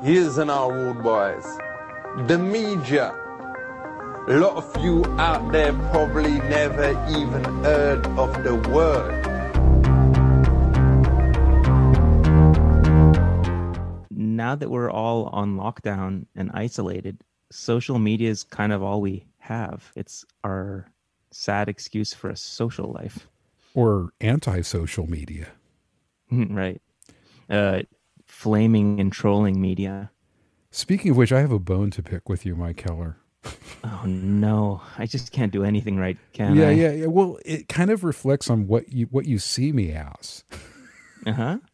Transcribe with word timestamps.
Here's 0.00 0.38
an 0.38 0.48
our 0.48 0.72
rude 0.72 1.02
boys. 1.02 1.44
The 2.28 2.38
media. 2.38 3.10
A 4.28 4.38
lot 4.38 4.56
of 4.56 4.80
you 4.80 5.04
out 5.18 5.50
there 5.50 5.72
probably 5.90 6.38
never 6.38 6.90
even 7.10 7.42
heard 7.64 8.06
of 8.06 8.44
the 8.44 8.54
word. 8.70 9.24
Now 14.12 14.54
that 14.54 14.70
we're 14.70 14.88
all 14.88 15.26
on 15.26 15.56
lockdown 15.56 16.26
and 16.36 16.52
isolated, 16.54 17.24
social 17.50 17.98
media 17.98 18.30
is 18.30 18.44
kind 18.44 18.72
of 18.72 18.84
all 18.84 19.00
we 19.00 19.26
have. 19.38 19.90
It's 19.96 20.24
our 20.44 20.92
sad 21.32 21.68
excuse 21.68 22.14
for 22.14 22.30
a 22.30 22.36
social 22.36 22.92
life. 22.92 23.26
Or 23.74 24.10
anti-social 24.20 25.10
media. 25.10 25.48
right. 26.30 26.80
Uh, 27.50 27.82
flaming 28.38 29.00
and 29.00 29.12
trolling 29.12 29.60
media. 29.60 30.12
Speaking 30.70 31.10
of 31.10 31.16
which, 31.18 31.30
I 31.30 31.40
have 31.40 31.52
a 31.52 31.58
bone 31.58 31.90
to 31.90 32.02
pick 32.02 32.28
with 32.28 32.46
you, 32.46 32.56
Mike 32.56 32.78
Keller. 32.78 33.18
Oh 33.82 34.04
no, 34.06 34.82
I 34.98 35.06
just 35.06 35.32
can't 35.32 35.52
do 35.52 35.64
anything 35.64 35.96
right, 35.98 36.18
can 36.32 36.58
yeah, 36.58 36.60
I? 36.60 36.82
yeah, 36.82 36.92
yeah. 36.92 37.06
Well, 37.06 37.38
it 37.44 37.68
kind 37.68 37.90
of 37.90 38.04
reflects 38.04 38.48
on 38.50 38.66
what 38.66 38.92
you 38.92 39.06
what 39.06 39.26
you 39.26 39.38
see 39.38 39.72
me 39.72 39.92
as. 39.92 40.44
Uh 41.26 41.32
huh. 41.32 41.58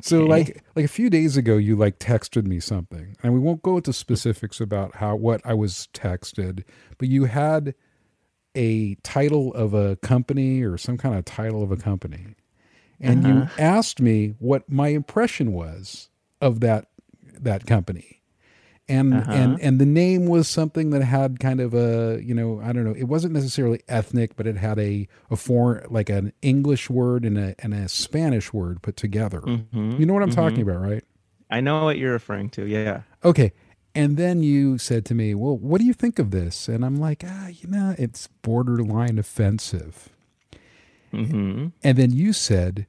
So 0.00 0.24
Okay. 0.24 0.26
like 0.26 0.64
like 0.74 0.84
a 0.84 0.88
few 0.88 1.08
days 1.10 1.36
ago 1.36 1.56
you 1.56 1.76
like 1.76 1.98
texted 1.98 2.44
me 2.46 2.60
something. 2.60 3.16
And 3.22 3.32
we 3.34 3.40
won't 3.40 3.62
go 3.62 3.76
into 3.76 3.92
specifics 3.92 4.60
about 4.60 4.96
how 4.96 5.16
what 5.16 5.40
I 5.44 5.54
was 5.54 5.88
texted, 5.94 6.64
but 6.98 7.08
you 7.08 7.24
had 7.24 7.74
a 8.56 8.96
title 8.96 9.54
of 9.54 9.74
a 9.74 9.96
company 9.96 10.62
or 10.62 10.78
some 10.78 10.98
kind 10.98 11.16
of 11.16 11.24
title 11.24 11.62
of 11.62 11.72
a 11.72 11.76
company. 11.76 12.36
And 13.02 13.24
you 13.26 13.48
asked 13.58 14.00
me 14.00 14.34
what 14.38 14.70
my 14.70 14.88
impression 14.88 15.52
was 15.52 16.08
of 16.40 16.60
that 16.60 16.88
that 17.40 17.66
company. 17.66 18.20
And 18.88 19.14
and 19.14 19.60
and 19.60 19.80
the 19.80 19.86
name 19.86 20.26
was 20.26 20.48
something 20.48 20.90
that 20.90 21.02
had 21.02 21.40
kind 21.40 21.60
of 21.60 21.72
a, 21.72 22.20
you 22.22 22.34
know, 22.34 22.60
I 22.62 22.72
don't 22.72 22.84
know, 22.84 22.94
it 22.94 23.04
wasn't 23.04 23.32
necessarily 23.32 23.80
ethnic, 23.88 24.36
but 24.36 24.46
it 24.46 24.56
had 24.56 24.78
a 24.78 25.08
a 25.30 25.36
foreign 25.36 25.86
like 25.90 26.10
an 26.10 26.32
English 26.42 26.90
word 26.90 27.24
and 27.24 27.38
a 27.38 27.54
and 27.60 27.72
a 27.72 27.88
Spanish 27.88 28.52
word 28.52 28.82
put 28.82 28.96
together. 28.96 29.42
You 29.72 30.04
know 30.04 30.14
what 30.14 30.22
I'm 30.22 30.30
talking 30.30 30.62
about, 30.62 30.80
right? 30.80 31.04
I 31.50 31.60
know 31.60 31.84
what 31.84 31.98
you're 31.98 32.12
referring 32.12 32.50
to. 32.50 32.66
Yeah. 32.66 33.02
Okay. 33.24 33.52
And 33.94 34.16
then 34.16 34.42
you 34.42 34.78
said 34.78 35.04
to 35.06 35.14
me, 35.14 35.34
Well, 35.34 35.56
what 35.56 35.78
do 35.80 35.86
you 35.86 35.92
think 35.92 36.18
of 36.18 36.30
this? 36.30 36.68
And 36.68 36.84
I'm 36.84 36.96
like, 36.96 37.22
Ah, 37.26 37.48
you 37.48 37.68
know, 37.68 37.94
it's 37.98 38.26
borderline 38.26 39.18
offensive. 39.18 40.08
Mm-hmm. 41.12 41.68
And 41.82 41.98
then 41.98 42.12
you 42.12 42.32
said, 42.32 42.86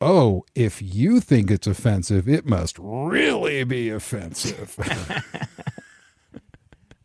Oh, 0.00 0.44
if 0.54 0.80
you 0.80 1.20
think 1.20 1.50
it's 1.50 1.66
offensive, 1.66 2.28
it 2.28 2.46
must 2.46 2.78
really 2.78 3.64
be 3.64 3.90
offensive. 3.90 4.76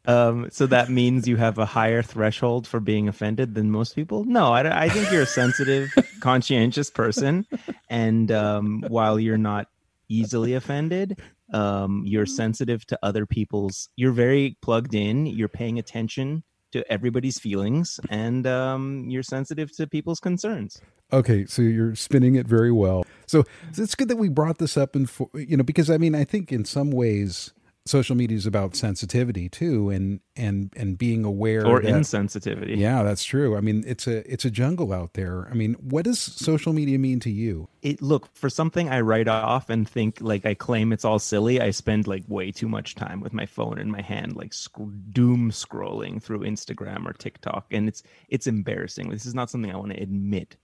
Um, 0.08 0.50
so 0.52 0.68
that 0.68 0.90
means 0.90 1.28
you 1.28 1.38
have 1.38 1.58
a 1.58 1.66
higher 1.66 2.02
threshold 2.02 2.68
for 2.68 2.80
being 2.80 3.08
offended 3.08 3.56
than 3.56 3.72
most 3.72 3.96
people? 3.96 4.24
No, 4.24 4.54
I, 4.54 4.84
I 4.84 4.90
think 4.90 5.12
you're 5.12 5.24
a 5.24 5.26
sensitive, 5.26 5.92
conscientious 6.20 6.90
person. 6.90 7.46
And 7.90 8.32
um, 8.32 8.84
while 8.88 9.20
you're 9.20 9.38
not 9.38 9.68
easily 10.08 10.54
offended, 10.54 11.20
um, 11.54 12.04
you're 12.06 12.26
sensitive 12.26 12.86
to 12.88 13.00
other 13.02 13.26
people's, 13.26 13.90
you're 13.96 14.12
very 14.12 14.58
plugged 14.62 14.94
in, 14.94 15.26
you're 15.26 15.48
paying 15.48 15.80
attention 15.80 16.44
to 16.72 16.92
everybody's 16.92 17.40
feelings, 17.40 18.00
and 18.10 18.46
um, 18.46 19.06
you're 19.10 19.24
sensitive 19.24 19.76
to 19.78 19.88
people's 19.88 20.20
concerns. 20.20 20.82
Okay, 21.12 21.46
so 21.46 21.62
you're 21.62 21.96
spinning 21.96 22.36
it 22.36 22.48
very 22.48 22.72
well. 22.72 23.06
So 23.28 23.44
it's 23.78 23.96
good 23.96 24.08
that 24.10 24.18
we 24.18 24.30
brought 24.30 24.60
this 24.60 24.78
up 24.78 24.96
and 24.96 25.10
for, 25.10 25.30
you 25.34 25.58
know 25.58 25.64
because 25.64 25.90
I 25.90 25.98
mean 25.98 26.16
I 26.16 26.24
think 26.24 26.52
in 26.52 26.66
some 26.66 26.92
ways 26.92 27.54
social 27.88 28.16
media 28.16 28.36
is 28.36 28.48
about 28.48 28.76
sensitivity 28.76 29.48
too 29.48 29.92
and 29.92 30.20
and 30.36 30.74
and 30.76 30.98
being 30.98 31.24
aware 31.24 31.66
Or 31.66 31.82
that, 31.82 31.94
insensitivity. 31.94 32.78
Yeah, 32.78 33.04
that's 33.04 33.24
true. 33.24 33.56
I 33.56 33.62
mean, 33.62 33.84
it's 33.86 34.08
a 34.08 34.32
it's 34.32 34.44
a 34.46 34.52
jungle 34.52 34.92
out 34.92 35.14
there. 35.14 35.48
I 35.50 35.54
mean, 35.54 35.76
what 35.76 36.06
does 36.06 36.20
social 36.20 36.74
media 36.74 36.98
mean 37.00 37.20
to 37.22 37.30
you? 37.30 37.68
it 37.82 38.02
look 38.02 38.28
for 38.36 38.50
something 38.50 38.90
I 38.90 39.02
write 39.02 39.28
off 39.28 39.70
and 39.70 39.88
think 39.88 40.18
like 40.20 40.44
I 40.44 40.56
claim 40.56 40.92
it's 40.92 41.06
all 41.06 41.20
silly. 41.20 41.62
I 41.62 41.70
spend 41.70 42.08
like 42.08 42.24
way 42.28 42.52
too 42.52 42.68
much 42.68 42.96
time 42.96 43.22
with 43.22 43.32
my 43.32 43.46
phone 43.46 43.78
in 43.78 43.92
my 43.92 44.02
hand, 44.02 44.36
like 44.36 44.54
sc- 44.54 44.80
doom 45.12 45.52
scrolling 45.52 46.22
through 46.22 46.40
Instagram 46.40 47.06
or 47.06 47.14
TikTok, 47.14 47.68
and 47.72 47.88
it's 47.88 48.02
it's 48.28 48.48
embarrassing. 48.48 49.10
This 49.10 49.28
is 49.28 49.36
not 49.36 49.52
something 49.52 49.72
I 49.72 49.78
want 49.78 49.94
to 49.94 50.02
admit. 50.02 50.58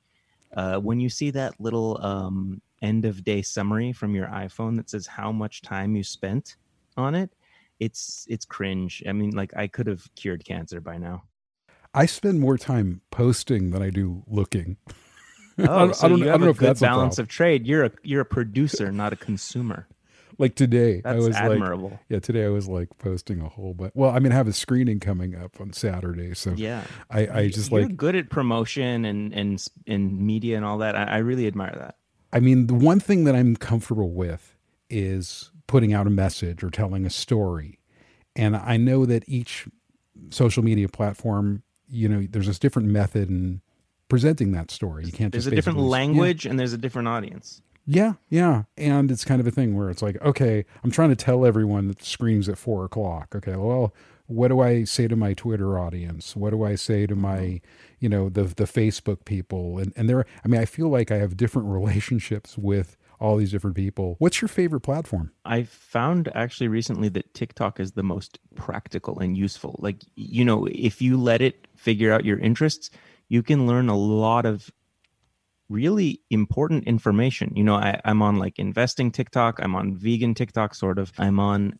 Uh, 0.55 0.77
when 0.77 0.99
you 0.99 1.09
see 1.09 1.31
that 1.31 1.59
little 1.59 1.97
um, 2.03 2.61
end 2.81 3.05
of 3.05 3.23
day 3.23 3.41
summary 3.41 3.93
from 3.93 4.13
your 4.15 4.27
iPhone 4.27 4.75
that 4.77 4.89
says 4.89 5.07
how 5.07 5.31
much 5.31 5.61
time 5.61 5.95
you 5.95 6.03
spent 6.03 6.55
on 6.97 7.15
it, 7.15 7.29
it's 7.79 8.25
it's 8.29 8.45
cringe. 8.45 9.03
I 9.07 9.11
mean, 9.13 9.31
like 9.31 9.55
I 9.55 9.67
could 9.67 9.87
have 9.87 10.03
cured 10.15 10.43
cancer 10.45 10.81
by 10.81 10.97
now. 10.97 11.23
I 11.93 12.05
spend 12.05 12.39
more 12.39 12.57
time 12.57 13.01
posting 13.11 13.71
than 13.71 13.81
I 13.81 13.89
do 13.89 14.23
looking. 14.27 14.77
Oh, 15.59 15.65
don't- 15.65 15.95
so 15.95 16.05
I 16.05 16.09
don't- 16.09 16.17
you 16.19 16.23
I 16.29 16.31
have 16.31 16.39
don't 16.39 16.47
a 16.47 16.51
if 16.51 16.57
good 16.57 16.67
that's 16.69 16.81
a 16.81 16.85
balance 16.85 17.19
of 17.19 17.27
trade. 17.27 17.67
You're 17.67 17.83
a 17.85 17.91
you're 18.03 18.21
a 18.21 18.25
producer, 18.25 18.91
not 18.91 19.11
a 19.13 19.17
consumer. 19.17 19.85
Like 20.41 20.55
today, 20.55 21.03
I 21.05 21.15
was 21.15 21.35
admirable. 21.35 21.91
like, 21.91 21.99
yeah, 22.09 22.17
today 22.19 22.45
I 22.45 22.49
was 22.49 22.67
like 22.67 22.89
posting 22.97 23.39
a 23.41 23.47
whole 23.47 23.75
but 23.75 23.95
well, 23.95 24.09
I 24.09 24.17
mean, 24.17 24.31
I 24.31 24.35
have 24.35 24.47
a 24.47 24.53
screening 24.53 24.99
coming 24.99 25.35
up 25.35 25.61
on 25.61 25.71
Saturday, 25.71 26.33
so 26.33 26.53
Yeah. 26.57 26.83
I, 27.11 27.27
I 27.27 27.47
just 27.49 27.69
You're 27.71 27.83
like 27.83 27.95
good 27.95 28.15
at 28.15 28.29
promotion 28.31 29.05
and 29.05 29.31
and 29.33 29.63
and 29.85 30.19
media 30.19 30.55
and 30.57 30.65
all 30.65 30.79
that. 30.79 30.95
I, 30.95 31.03
I 31.03 31.17
really 31.19 31.45
admire 31.45 31.75
that. 31.77 31.95
I 32.33 32.39
mean, 32.39 32.65
the 32.65 32.73
one 32.73 32.99
thing 32.99 33.25
that 33.25 33.35
I'm 33.35 33.55
comfortable 33.55 34.11
with 34.13 34.57
is 34.89 35.51
putting 35.67 35.93
out 35.93 36.07
a 36.07 36.09
message 36.09 36.63
or 36.63 36.71
telling 36.71 37.05
a 37.05 37.09
story. 37.11 37.77
And 38.35 38.55
I 38.57 38.77
know 38.77 39.05
that 39.05 39.23
each 39.27 39.67
social 40.31 40.63
media 40.63 40.89
platform, 40.89 41.61
you 41.87 42.09
know, 42.09 42.25
there's 42.27 42.47
this 42.47 42.57
different 42.57 42.87
method 42.87 43.29
in 43.29 43.61
presenting 44.09 44.53
that 44.53 44.71
story. 44.71 45.05
You 45.05 45.11
can't 45.11 45.31
There's 45.31 45.45
a 45.45 45.51
different 45.51 45.77
basically- 45.77 45.85
Yeah. 45.87 45.91
language 45.91 46.45
and 46.47 46.59
there's 46.59 46.73
a 46.73 46.77
different 46.79 47.07
audience. 47.09 47.61
Yeah, 47.85 48.13
yeah. 48.29 48.63
And 48.77 49.11
it's 49.11 49.25
kind 49.25 49.41
of 49.41 49.47
a 49.47 49.51
thing 49.51 49.75
where 49.75 49.89
it's 49.89 50.01
like, 50.01 50.21
okay, 50.21 50.65
I'm 50.83 50.91
trying 50.91 51.09
to 51.09 51.15
tell 51.15 51.45
everyone 51.45 51.87
that 51.87 52.03
screening's 52.03 52.47
at 52.47 52.57
four 52.57 52.85
o'clock. 52.85 53.33
Okay, 53.35 53.55
well, 53.55 53.93
what 54.27 54.47
do 54.47 54.61
I 54.61 54.83
say 54.85 55.07
to 55.07 55.15
my 55.15 55.33
Twitter 55.33 55.77
audience? 55.77 56.35
What 56.35 56.51
do 56.51 56.63
I 56.63 56.75
say 56.75 57.05
to 57.05 57.15
my, 57.15 57.37
mm-hmm. 57.37 57.57
you 57.99 58.09
know, 58.09 58.29
the 58.29 58.43
the 58.43 58.65
Facebook 58.65 59.25
people? 59.25 59.77
And 59.77 59.93
and 59.95 60.09
there, 60.09 60.25
I 60.43 60.47
mean, 60.47 60.61
I 60.61 60.65
feel 60.65 60.89
like 60.89 61.11
I 61.11 61.17
have 61.17 61.37
different 61.37 61.67
relationships 61.71 62.57
with 62.57 62.97
all 63.19 63.37
these 63.37 63.51
different 63.51 63.75
people. 63.75 64.15
What's 64.17 64.41
your 64.41 64.47
favorite 64.47 64.81
platform? 64.81 65.31
I 65.45 65.63
found 65.63 66.31
actually 66.33 66.69
recently 66.69 67.07
that 67.09 67.33
TikTok 67.35 67.79
is 67.79 67.91
the 67.91 68.03
most 68.03 68.39
practical 68.55 69.19
and 69.19 69.37
useful. 69.37 69.75
Like 69.79 69.97
you 70.15 70.45
know, 70.45 70.67
if 70.71 71.01
you 71.01 71.17
let 71.17 71.41
it 71.41 71.67
figure 71.75 72.13
out 72.13 72.25
your 72.25 72.39
interests, 72.39 72.89
you 73.27 73.43
can 73.43 73.67
learn 73.67 73.89
a 73.89 73.97
lot 73.97 74.45
of 74.45 74.71
really 75.71 76.21
important 76.29 76.85
information. 76.85 77.51
You 77.55 77.63
know, 77.63 77.75
I, 77.75 77.99
I'm 78.05 78.21
on 78.21 78.35
like 78.37 78.59
investing 78.59 79.11
TikTok, 79.11 79.59
I'm 79.63 79.75
on 79.75 79.95
vegan 79.95 80.33
TikTok, 80.33 80.75
sort 80.75 80.99
of. 80.99 81.11
I'm 81.17 81.39
on 81.39 81.79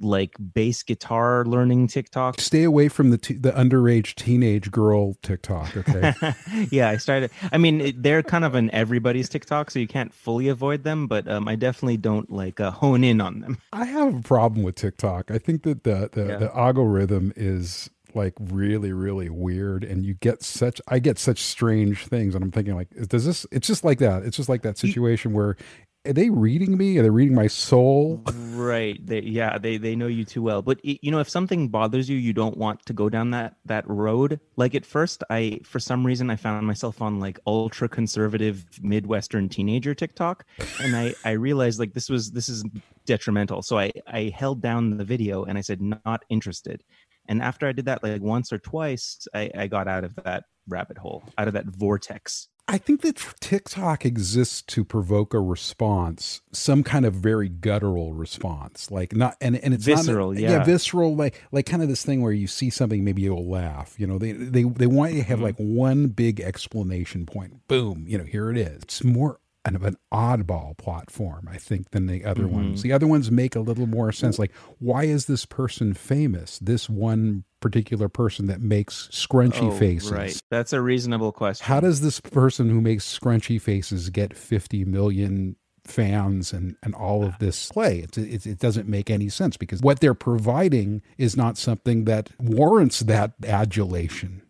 like 0.00 0.34
bass 0.52 0.82
guitar 0.82 1.44
learning 1.44 1.86
TikTok. 1.86 2.40
Stay 2.40 2.64
away 2.64 2.88
from 2.88 3.10
the 3.10 3.18
t- 3.18 3.34
the 3.34 3.52
underage 3.52 4.16
teenage 4.16 4.70
girl 4.72 5.14
TikTok. 5.22 5.76
Okay, 5.76 6.12
yeah, 6.72 6.88
I 6.88 6.96
started. 6.96 7.30
I 7.52 7.58
mean, 7.58 7.80
it- 7.80 8.02
they're 8.02 8.22
kind 8.22 8.44
of 8.44 8.54
an 8.56 8.68
everybody's 8.72 9.28
TikTok, 9.28 9.70
so 9.70 9.78
you 9.78 9.86
can't 9.86 10.12
fully 10.12 10.48
avoid 10.48 10.82
them. 10.82 11.06
But 11.06 11.28
um, 11.28 11.46
I 11.46 11.54
definitely 11.54 11.98
don't 11.98 12.30
like 12.32 12.58
uh, 12.58 12.72
hone 12.72 13.04
in 13.04 13.20
on 13.20 13.40
them. 13.40 13.58
I 13.72 13.84
have 13.84 14.14
a 14.16 14.22
problem 14.22 14.64
with 14.64 14.74
TikTok. 14.74 15.30
I 15.30 15.38
think 15.38 15.62
that 15.62 15.84
the 15.84 16.08
the, 16.12 16.26
Yeah. 16.26 16.36
the 16.38 16.56
algorithm 16.56 17.32
is 17.36 17.88
like 18.14 18.34
really 18.38 18.92
really 18.92 19.28
weird 19.28 19.84
and 19.84 20.04
you 20.04 20.14
get 20.14 20.42
such 20.42 20.80
I 20.88 20.98
get 20.98 21.18
such 21.18 21.42
strange 21.42 22.06
things 22.06 22.34
and 22.34 22.44
I'm 22.44 22.50
thinking 22.50 22.74
like 22.74 22.90
does 23.08 23.24
this 23.24 23.46
it's 23.50 23.66
just 23.66 23.84
like 23.84 23.98
that. 23.98 24.22
It's 24.22 24.36
just 24.36 24.48
like 24.48 24.62
that 24.62 24.78
situation 24.78 25.32
where 25.32 25.56
are 26.04 26.12
they 26.12 26.30
reading 26.30 26.76
me? 26.76 26.98
Are 26.98 27.02
they 27.02 27.10
reading 27.10 27.34
my 27.34 27.46
soul? 27.46 28.22
Right? 28.54 29.04
They, 29.06 29.20
yeah, 29.20 29.56
they 29.58 29.76
they 29.76 29.94
know 29.94 30.08
you 30.08 30.24
too 30.24 30.42
well. 30.42 30.60
But 30.60 30.84
you 30.84 31.10
know, 31.10 31.20
if 31.20 31.28
something 31.28 31.68
bothers 31.68 32.08
you, 32.08 32.16
you 32.16 32.32
don't 32.32 32.56
want 32.56 32.84
to 32.86 32.92
go 32.92 33.08
down 33.08 33.30
that 33.30 33.56
that 33.66 33.88
road. 33.88 34.40
Like 34.56 34.74
at 34.74 34.84
first, 34.84 35.22
I 35.30 35.60
for 35.64 35.78
some 35.78 36.04
reason 36.04 36.28
I 36.30 36.36
found 36.36 36.66
myself 36.66 37.00
on 37.00 37.20
like 37.20 37.38
ultra 37.46 37.88
conservative 37.88 38.66
Midwestern 38.82 39.48
teenager 39.48 39.94
TikTok, 39.94 40.44
and 40.80 40.96
I 40.96 41.14
I 41.24 41.32
realized 41.32 41.78
like 41.78 41.94
this 41.94 42.10
was 42.10 42.32
this 42.32 42.48
is 42.48 42.64
detrimental. 43.06 43.62
So 43.62 43.78
I 43.78 43.92
I 44.08 44.32
held 44.36 44.60
down 44.60 44.96
the 44.96 45.04
video 45.04 45.44
and 45.44 45.56
I 45.56 45.60
said 45.60 45.80
not 45.80 46.24
interested. 46.28 46.82
And 47.28 47.42
after 47.42 47.66
I 47.68 47.72
did 47.72 47.84
that 47.86 48.02
like 48.02 48.20
once 48.22 48.52
or 48.52 48.58
twice, 48.58 49.26
I, 49.34 49.50
I 49.56 49.66
got 49.66 49.88
out 49.88 50.04
of 50.04 50.14
that 50.24 50.44
rabbit 50.68 50.98
hole, 50.98 51.22
out 51.38 51.48
of 51.48 51.54
that 51.54 51.66
vortex. 51.66 52.48
I 52.68 52.78
think 52.78 53.00
that 53.02 53.16
TikTok 53.40 54.06
exists 54.06 54.62
to 54.62 54.84
provoke 54.84 55.34
a 55.34 55.40
response, 55.40 56.42
some 56.52 56.84
kind 56.84 57.04
of 57.04 57.12
very 57.12 57.48
guttural 57.48 58.12
response, 58.12 58.88
like 58.90 59.14
not 59.16 59.36
and 59.40 59.56
and 59.56 59.74
it's 59.74 59.84
Visceral, 59.84 60.32
not, 60.32 60.40
yeah. 60.40 60.62
visceral, 60.64 61.16
like 61.16 61.42
like 61.50 61.66
kind 61.66 61.82
of 61.82 61.88
this 61.88 62.04
thing 62.04 62.22
where 62.22 62.32
you 62.32 62.46
see 62.46 62.70
something, 62.70 63.02
maybe 63.02 63.22
you'll 63.22 63.50
laugh. 63.50 63.94
You 63.98 64.06
know, 64.06 64.16
they 64.16 64.30
they 64.32 64.62
they 64.62 64.86
want 64.86 65.12
you 65.12 65.22
to 65.22 65.26
have 65.26 65.38
Mm-hmm. 65.38 65.44
like 65.44 65.56
one 65.56 66.06
big 66.08 66.40
explanation 66.40 67.26
point. 67.26 67.66
Boom, 67.66 68.04
you 68.06 68.16
know, 68.16 68.24
here 68.24 68.48
it 68.50 68.56
is. 68.56 68.82
It's 68.84 69.02
more 69.04 69.40
of 69.64 69.84
an 69.84 69.96
oddball 70.12 70.76
platform, 70.76 71.48
I 71.50 71.56
think, 71.56 71.90
than 71.90 72.06
the 72.06 72.24
other 72.24 72.44
mm-hmm. 72.44 72.54
ones. 72.54 72.82
The 72.82 72.92
other 72.92 73.06
ones 73.06 73.30
make 73.30 73.54
a 73.54 73.60
little 73.60 73.86
more 73.86 74.10
sense. 74.12 74.38
Like, 74.38 74.52
why 74.78 75.04
is 75.04 75.26
this 75.26 75.46
person 75.46 75.94
famous? 75.94 76.58
This 76.58 76.88
one 76.88 77.44
particular 77.60 78.08
person 78.08 78.46
that 78.46 78.60
makes 78.60 79.08
scrunchy 79.12 79.68
Oh, 79.68 79.70
faces. 79.70 80.10
Right. 80.10 80.42
That's 80.50 80.72
a 80.72 80.80
reasonable 80.80 81.30
question. 81.32 81.64
How 81.64 81.80
does 81.80 82.00
this 82.00 82.20
person 82.20 82.70
who 82.70 82.80
makes 82.80 83.18
scrunchy 83.18 83.60
faces 83.60 84.10
get 84.10 84.36
50 84.36 84.84
million 84.84 85.56
fans 85.84 86.52
and, 86.52 86.76
and 86.82 86.94
all 86.94 87.24
of 87.24 87.38
this 87.38 87.68
play? 87.68 88.00
It, 88.00 88.18
it, 88.18 88.46
it 88.46 88.58
doesn't 88.58 88.88
make 88.88 89.10
any 89.10 89.28
sense 89.28 89.56
because 89.56 89.80
what 89.80 90.00
they're 90.00 90.14
providing 90.14 91.02
is 91.18 91.36
not 91.36 91.56
something 91.56 92.04
that 92.06 92.30
warrants 92.40 93.00
that 93.00 93.34
adulation 93.46 94.42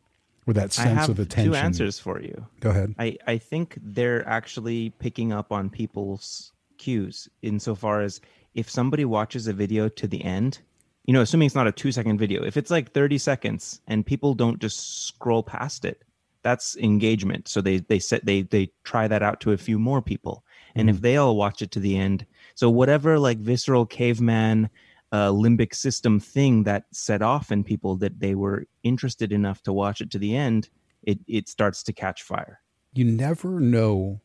or 0.47 0.55
that 0.55 0.73
sense 0.73 1.09
of 1.09 1.19
attention. 1.19 1.53
two 1.53 1.56
answers 1.56 1.99
for 1.99 2.21
you. 2.21 2.47
Go 2.61 2.71
ahead. 2.71 2.94
I, 2.99 3.17
I 3.27 3.39
think 3.39 3.79
they're 3.81 4.27
actually 4.29 4.91
picking 4.99 5.33
up 5.33 5.53
on 5.53 5.71
people's 5.71 6.53
cues 6.79 7.29
insofar 7.43 8.03
as 8.03 8.21
if 8.55 8.69
somebody 8.69 9.05
watches 9.05 9.47
a 9.47 9.53
video 9.53 9.89
to 9.89 10.06
the 10.06 10.23
end, 10.25 10.59
you 11.05 11.15
know, 11.15 11.21
assuming 11.21 11.47
it's 11.47 11.55
not 11.55 11.67
a 11.67 11.73
two 11.73 11.93
second 11.93 12.19
video, 12.19 12.44
if 12.44 12.56
it's 12.56 12.71
like 12.71 12.93
30 12.93 13.19
seconds 13.19 13.81
and 13.87 14.05
people 14.05 14.35
don't 14.35 14.61
just 14.61 15.06
scroll 15.06 15.43
past 15.43 15.85
it, 15.85 16.03
that's 16.43 16.77
engagement. 16.77 17.49
So 17.49 17.61
they 17.61 17.79
they 17.79 17.99
set 17.99 18.25
they 18.25 18.43
they 18.43 18.73
try 18.85 19.09
that 19.09 19.23
out 19.23 19.41
to 19.43 19.53
a 19.53 19.56
few 19.56 19.79
more 19.79 20.03
people. 20.03 20.44
And 20.75 20.89
if 20.89 20.97
mm-hmm. 20.97 21.03
they 21.03 21.17
all 21.17 21.37
watch 21.37 21.62
it 21.62 21.71
to 21.73 21.81
the 21.81 21.97
end, 21.97 22.27
so 22.55 22.69
whatever 22.69 23.19
like 23.19 23.39
visceral 23.39 23.87
caveman 23.87 24.71
uh, 25.12 25.29
limbic 25.31 25.75
system 25.75 26.19
thing 26.19 26.64
that 26.64 26.85
set 26.91 27.23
off 27.23 27.53
in 27.53 27.62
people 27.62 27.97
that 27.97 28.19
they 28.19 28.35
were 28.35 28.67
interested 28.82 29.31
enough 29.32 29.62
to 29.62 29.73
watch 29.73 30.00
it 30.00 30.11
to 30.11 30.19
the 30.19 30.35
end, 30.35 30.69
it 31.03 31.19
it 31.29 31.49
starts 31.49 31.82
to 31.85 31.93
catch 31.93 32.23
fire. 32.23 32.61
You 32.94 33.05
never 33.05 33.61
know 33.61 34.20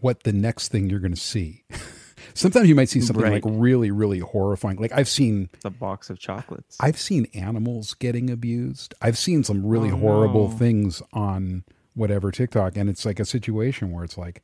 what 0.00 0.22
the 0.22 0.32
next 0.32 0.68
thing 0.68 0.88
you're 0.88 1.00
going 1.00 1.14
to 1.14 1.20
see. 1.20 1.64
Sometimes 2.34 2.66
you 2.68 2.74
might 2.74 2.88
see 2.88 3.00
something 3.02 3.22
Right. 3.24 3.44
like 3.44 3.54
really, 3.58 3.90
really 3.90 4.20
horrifying. 4.20 4.78
Like 4.78 4.92
I've 4.92 5.08
seen 5.08 5.50
The 5.62 5.70
box 5.70 6.08
of 6.08 6.18
chocolates. 6.18 6.76
I've 6.80 6.98
seen 6.98 7.26
animals 7.34 7.92
getting 7.94 8.30
abused. 8.30 8.94
I've 9.02 9.18
seen 9.18 9.44
some 9.44 9.66
really 9.66 9.90
Oh, 9.90 9.96
horrible 9.96 10.48
no. 10.48 10.56
things 10.56 11.02
on 11.12 11.64
whatever 11.94 12.30
TikTok, 12.30 12.76
and 12.76 12.88
it's 12.88 13.04
like 13.04 13.20
a 13.20 13.24
situation 13.26 13.90
where 13.90 14.02
it's 14.04 14.16
like, 14.16 14.42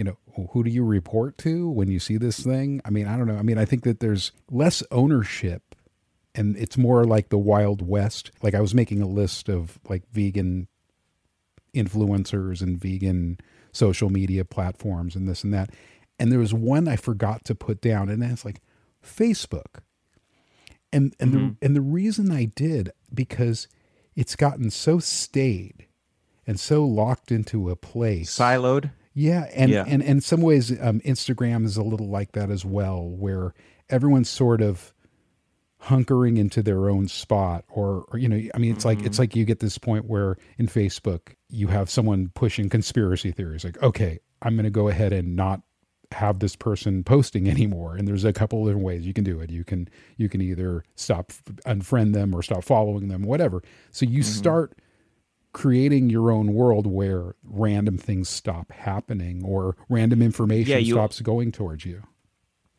you 0.00 0.04
know, 0.04 0.16
who 0.52 0.64
do 0.64 0.70
you 0.70 0.82
report 0.82 1.36
to 1.36 1.68
when 1.68 1.90
you 1.90 1.98
see 1.98 2.16
this 2.16 2.40
thing? 2.40 2.80
I 2.86 2.90
mean, 2.90 3.06
I 3.06 3.18
don't 3.18 3.26
know. 3.26 3.36
I 3.36 3.42
mean, 3.42 3.58
I 3.58 3.66
think 3.66 3.84
that 3.84 4.00
there's 4.00 4.32
less 4.50 4.82
ownership, 4.90 5.74
and 6.34 6.56
it's 6.56 6.78
more 6.78 7.04
like 7.04 7.28
the 7.28 7.36
Wild 7.36 7.86
West. 7.86 8.30
Like 8.40 8.54
I 8.54 8.62
was 8.62 8.74
making 8.74 9.02
a 9.02 9.06
list 9.06 9.50
of 9.50 9.78
like 9.90 10.10
vegan 10.10 10.68
influencers 11.74 12.62
and 12.62 12.80
vegan 12.80 13.40
social 13.72 14.08
media 14.08 14.42
platforms 14.42 15.14
and 15.14 15.28
this 15.28 15.44
and 15.44 15.52
that. 15.52 15.68
And 16.18 16.32
there 16.32 16.38
was 16.38 16.54
one 16.54 16.88
I 16.88 16.96
forgot 16.96 17.44
to 17.44 17.54
put 17.54 17.82
down, 17.82 18.08
and 18.08 18.24
it's 18.24 18.42
like 18.42 18.62
Facebook. 19.04 19.82
And 20.90 21.14
and 21.20 21.30
the 21.30 21.38
mm-hmm. 21.38 21.52
and 21.60 21.76
the 21.76 21.82
reason 21.82 22.32
I 22.32 22.46
did 22.46 22.90
because 23.12 23.68
it's 24.16 24.34
gotten 24.34 24.70
so 24.70 24.98
stayed 24.98 25.88
and 26.46 26.58
so 26.58 26.86
locked 26.86 27.30
into 27.30 27.68
a 27.68 27.76
place. 27.76 28.34
Siloed. 28.34 28.92
Yeah, 29.12 29.46
and 29.54 29.70
Yeah. 29.70 29.82
and 29.82 29.94
and 29.94 30.02
in 30.02 30.20
some 30.20 30.40
ways, 30.40 30.70
um, 30.80 31.00
Instagram 31.00 31.64
is 31.64 31.76
a 31.76 31.82
little 31.82 32.08
like 32.08 32.32
that 32.32 32.50
as 32.50 32.64
well, 32.64 33.08
where 33.08 33.54
everyone's 33.88 34.28
sort 34.30 34.60
of 34.60 34.94
hunkering 35.84 36.38
into 36.38 36.62
their 36.62 36.90
own 36.90 37.08
spot, 37.08 37.64
or, 37.68 38.04
or 38.12 38.18
you 38.18 38.28
know, 38.28 38.40
I 38.54 38.58
mean, 38.58 38.72
it's 38.72 38.84
like 38.84 39.02
it's 39.02 39.18
like 39.18 39.34
you 39.34 39.44
get 39.44 39.60
this 39.60 39.78
point 39.78 40.04
where 40.04 40.36
in 40.58 40.66
Facebook 40.66 41.34
you 41.48 41.68
have 41.68 41.88
someone 41.90 42.30
pushing 42.34 42.68
conspiracy 42.68 43.32
theories, 43.32 43.64
like, 43.64 43.82
okay, 43.82 44.20
I'm 44.42 44.54
going 44.56 44.64
to 44.64 44.70
go 44.70 44.88
ahead 44.88 45.12
and 45.12 45.34
not 45.36 45.62
have 46.12 46.40
this 46.40 46.56
person 46.56 47.04
posting 47.04 47.48
anymore 47.48 47.94
and 47.96 48.06
there's 48.08 48.24
a 48.24 48.32
couple 48.32 48.62
of 48.62 48.66
different 48.66 48.84
ways 48.84 49.06
you 49.06 49.14
can 49.14 49.22
do 49.24 49.40
it. 49.40 49.48
You 49.50 49.64
can 49.64 49.88
you 50.16 50.28
can 50.28 50.40
either 50.40 50.84
stop 50.96 51.32
unfriend 51.66 52.14
them 52.14 52.34
or 52.34 52.42
stop 52.42 52.64
following 52.64 53.08
them 53.08 53.22
whatever. 53.22 53.62
So 53.92 54.04
you 54.06 54.22
start 54.22 54.76
creating 55.52 56.10
your 56.10 56.30
own 56.30 56.52
world 56.54 56.86
where 56.86 57.34
random 57.44 57.98
things 57.98 58.28
stop 58.28 58.70
happening 58.72 59.42
or 59.44 59.76
random 59.88 60.22
information 60.22 60.70
Yeah, 60.72 60.78
you- 60.78 60.94
stops 60.94 61.20
going 61.20 61.52
towards 61.52 61.84
you. 61.84 62.02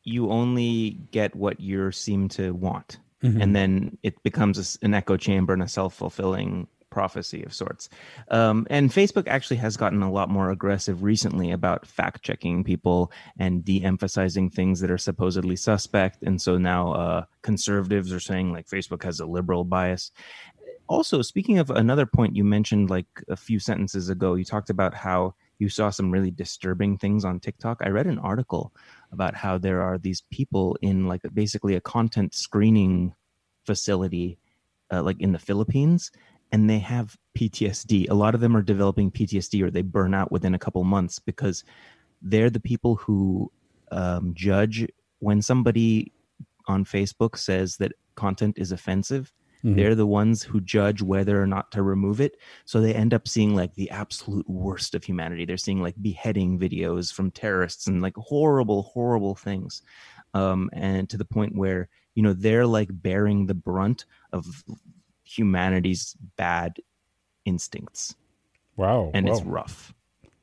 You 0.03 0.31
only 0.31 0.91
get 1.11 1.35
what 1.35 1.59
you 1.59 1.91
seem 1.91 2.27
to 2.29 2.51
want, 2.51 2.99
Mm-hmm. 3.23 3.39
and 3.39 3.55
then 3.55 3.97
it 4.01 4.23
becomes 4.23 4.79
an 4.81 4.95
echo 4.95 5.15
chamber 5.15 5.53
and 5.53 5.61
a 5.61 5.67
self 5.67 5.93
fulfilling 5.93 6.67
prophecy 6.89 7.43
of 7.43 7.53
sorts. 7.53 7.87
Um, 8.31 8.65
and 8.69 8.89
Facebook 8.89 9.27
actually 9.27 9.57
has 9.57 9.77
gotten 9.77 10.01
a 10.01 10.11
lot 10.11 10.27
more 10.29 10.49
aggressive 10.49 11.03
recently 11.03 11.51
about 11.51 11.85
fact 11.85 12.23
checking 12.23 12.63
people 12.65 13.11
and 13.37 13.63
de 13.63 13.81
emphasizing 13.83 14.49
things 14.49 14.79
that 14.81 14.89
are 14.91 14.97
supposedly 14.97 15.55
suspect. 15.55 16.23
And 16.23 16.41
so 16.41 16.57
now 16.57 16.93
uh, 16.93 17.23
conservatives 17.43 18.11
are 18.11 18.19
saying 18.19 18.51
like 18.51 18.67
Facebook 18.67 19.03
has 19.03 19.19
a 19.21 19.25
liberal 19.27 19.63
bias. 19.65 20.11
Also, 20.91 21.21
speaking 21.21 21.57
of 21.57 21.69
another 21.69 22.05
point 22.05 22.35
you 22.35 22.43
mentioned 22.43 22.89
like 22.89 23.07
a 23.29 23.37
few 23.37 23.59
sentences 23.59 24.09
ago, 24.09 24.35
you 24.35 24.43
talked 24.43 24.69
about 24.69 24.93
how 24.93 25.33
you 25.57 25.69
saw 25.69 25.89
some 25.89 26.11
really 26.11 26.31
disturbing 26.31 26.97
things 26.97 27.23
on 27.23 27.39
TikTok. 27.39 27.79
I 27.81 27.87
read 27.87 28.07
an 28.07 28.19
article 28.19 28.73
about 29.09 29.33
how 29.33 29.57
there 29.57 29.81
are 29.81 29.97
these 29.97 30.23
people 30.31 30.77
in 30.81 31.07
like 31.07 31.21
basically 31.33 31.75
a 31.75 31.79
content 31.79 32.35
screening 32.35 33.15
facility 33.65 34.37
uh, 34.91 35.01
like 35.01 35.21
in 35.21 35.31
the 35.31 35.39
Philippines 35.39 36.11
and 36.51 36.69
they 36.69 36.79
have 36.79 37.15
PTSD. 37.39 38.09
A 38.09 38.13
lot 38.13 38.35
of 38.35 38.41
them 38.41 38.57
are 38.57 38.61
developing 38.61 39.11
PTSD 39.11 39.63
or 39.63 39.71
they 39.71 39.83
burn 39.83 40.13
out 40.13 40.29
within 40.29 40.53
a 40.53 40.59
couple 40.59 40.83
months 40.83 41.19
because 41.19 41.63
they're 42.21 42.49
the 42.49 42.59
people 42.59 42.97
who 42.97 43.49
um, 43.93 44.33
judge 44.35 44.85
when 45.19 45.41
somebody 45.41 46.11
on 46.67 46.83
Facebook 46.83 47.37
says 47.37 47.77
that 47.77 47.93
content 48.15 48.57
is 48.57 48.73
offensive. 48.73 49.31
Mhm. 49.63 49.75
They're 49.75 49.95
the 49.95 50.07
ones 50.07 50.43
who 50.43 50.59
judge 50.61 51.01
whether 51.01 51.41
or 51.41 51.47
not 51.47 51.71
to 51.71 51.83
remove 51.83 52.19
it. 52.19 52.37
So 52.65 52.81
they 52.81 52.93
end 52.93 53.13
up 53.13 53.27
seeing 53.27 53.55
like 53.55 53.75
the 53.75 53.89
absolute 53.91 54.49
worst 54.49 54.95
of 54.95 55.03
humanity. 55.03 55.45
They're 55.45 55.57
seeing 55.57 55.81
like 55.81 55.95
beheading 56.01 56.59
videos 56.59 57.13
from 57.13 57.31
terrorists 57.31 57.87
and 57.87 58.01
like 58.01 58.15
horrible, 58.15 58.83
horrible 58.83 59.35
things. 59.35 59.81
Um, 60.33 60.69
and 60.73 61.09
to 61.09 61.17
the 61.17 61.25
point 61.25 61.55
where, 61.55 61.89
you 62.15 62.23
know, 62.23 62.33
they're 62.33 62.65
like 62.65 62.89
bearing 62.91 63.45
the 63.45 63.53
brunt 63.53 64.05
of 64.31 64.63
humanity's 65.23 66.15
bad 66.37 66.77
instincts. 67.45 68.15
Wow. 68.77 69.11
And 69.13 69.27
wow. 69.27 69.33
it's 69.33 69.43
rough. 69.43 69.93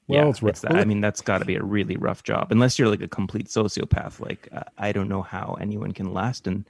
Well, 0.06 0.24
yeah, 0.24 0.30
it's 0.30 0.42
rough. 0.42 0.60
that- 0.62 0.76
I 0.76 0.84
mean, 0.84 1.00
that's 1.00 1.20
got 1.20 1.38
to 1.38 1.44
be 1.44 1.56
a 1.56 1.62
really 1.62 1.96
rough 1.96 2.22
job, 2.22 2.50
unless 2.50 2.78
you're 2.78 2.88
like 2.88 3.02
a 3.02 3.08
complete 3.08 3.48
sociopath. 3.48 4.20
Like, 4.20 4.48
uh, 4.52 4.62
I 4.78 4.92
don't 4.92 5.08
know 5.08 5.22
how 5.22 5.58
anyone 5.60 5.92
can 5.92 6.14
last 6.14 6.46
in 6.46 6.64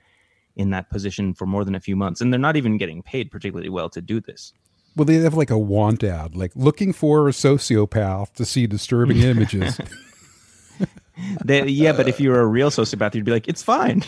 in 0.58 0.70
that 0.70 0.90
position 0.90 1.32
for 1.32 1.46
more 1.46 1.64
than 1.64 1.74
a 1.74 1.80
few 1.80 1.96
months, 1.96 2.20
and 2.20 2.32
they're 2.32 2.38
not 2.38 2.56
even 2.56 2.76
getting 2.76 3.02
paid 3.02 3.30
particularly 3.30 3.70
well 3.70 3.88
to 3.88 4.02
do 4.02 4.20
this. 4.20 4.52
well, 4.94 5.06
they 5.06 5.14
have 5.14 5.34
like 5.34 5.50
a 5.50 5.58
want 5.58 6.02
ad, 6.04 6.36
like 6.36 6.52
looking 6.54 6.92
for 6.92 7.28
a 7.28 7.32
sociopath 7.32 8.34
to 8.34 8.44
see 8.44 8.66
disturbing 8.66 9.18
images. 9.22 9.80
They, 11.44 11.66
yeah, 11.66 11.92
but 11.92 12.06
if 12.08 12.20
you 12.20 12.30
were 12.30 12.40
a 12.40 12.46
real 12.46 12.70
sociopath, 12.70 13.14
you'd 13.14 13.24
be 13.24 13.32
like, 13.32 13.48
it's 13.48 13.62
fine. 13.62 14.04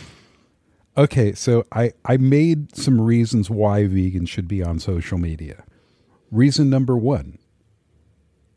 Okay, 0.96 1.32
so 1.32 1.64
I 1.72 1.92
I 2.04 2.16
made 2.16 2.76
some 2.76 3.00
reasons 3.00 3.48
why 3.48 3.82
vegans 3.84 4.28
should 4.28 4.46
be 4.48 4.62
on 4.62 4.78
social 4.78 5.18
media. 5.18 5.64
Reason 6.30 6.68
number 6.70 6.96
1. 6.96 7.38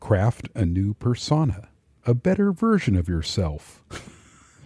Craft 0.00 0.48
a 0.54 0.64
new 0.64 0.94
persona, 0.94 1.68
a 2.06 2.14
better 2.14 2.52
version 2.52 2.96
of 2.96 3.08
yourself. 3.08 3.82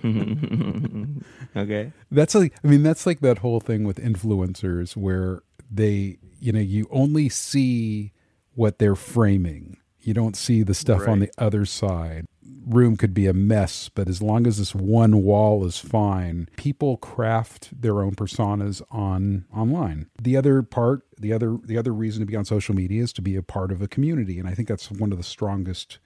Okay. 1.57 1.93
That's 2.11 2.35
like 2.35 2.55
I 2.63 2.69
mean 2.69 2.83
that's 2.83 3.07
like 3.07 3.21
that 3.21 3.39
whole 3.39 3.61
thing 3.61 3.85
with 3.85 3.99
influencers 3.99 4.97
where 4.97 5.43
they 5.71 6.19
you 6.41 6.53
know 6.53 6.61
you 6.61 6.87
only 6.91 7.29
see 7.29 8.13
what 8.55 8.79
they're 8.79 8.95
framing. 8.97 9.79
You 10.01 10.15
don't 10.15 10.37
see 10.37 10.63
the 10.63 10.75
stuff 10.75 11.07
on 11.09 11.21
the 11.21 11.31
other 11.39 11.65
side. 11.65 12.27
Room 12.67 12.97
could 12.97 13.15
be 13.15 13.27
a 13.27 13.33
mess, 13.33 13.89
but 13.89 14.09
as 14.09 14.23
long 14.23 14.47
as 14.47 14.59
this 14.59 14.75
one 14.75 15.23
wall 15.23 15.65
is 15.65 15.79
fine, 15.79 16.49
people 16.57 16.97
craft 16.99 17.81
their 17.81 18.03
own 18.03 18.15
personas 18.15 18.83
on 18.91 19.47
online. 19.55 20.09
The 20.21 20.37
other 20.37 20.63
part, 20.63 21.03
the 21.19 21.33
other 21.33 21.59
the 21.65 21.79
other 21.79 21.93
reason 21.93 22.21
to 22.21 22.27
be 22.27 22.37
on 22.37 22.45
social 22.45 22.75
media 22.75 23.03
is 23.03 23.13
to 23.15 23.23
be 23.23 23.37
a 23.37 23.43
part 23.43 23.73
of 23.73 23.83
a 23.83 23.89
community, 23.89 24.39
and 24.39 24.49
I 24.49 24.55
think 24.55 24.69
that's 24.69 24.91
one 24.91 25.13
of 25.13 25.19
the 25.19 25.25
strongest 25.25 25.99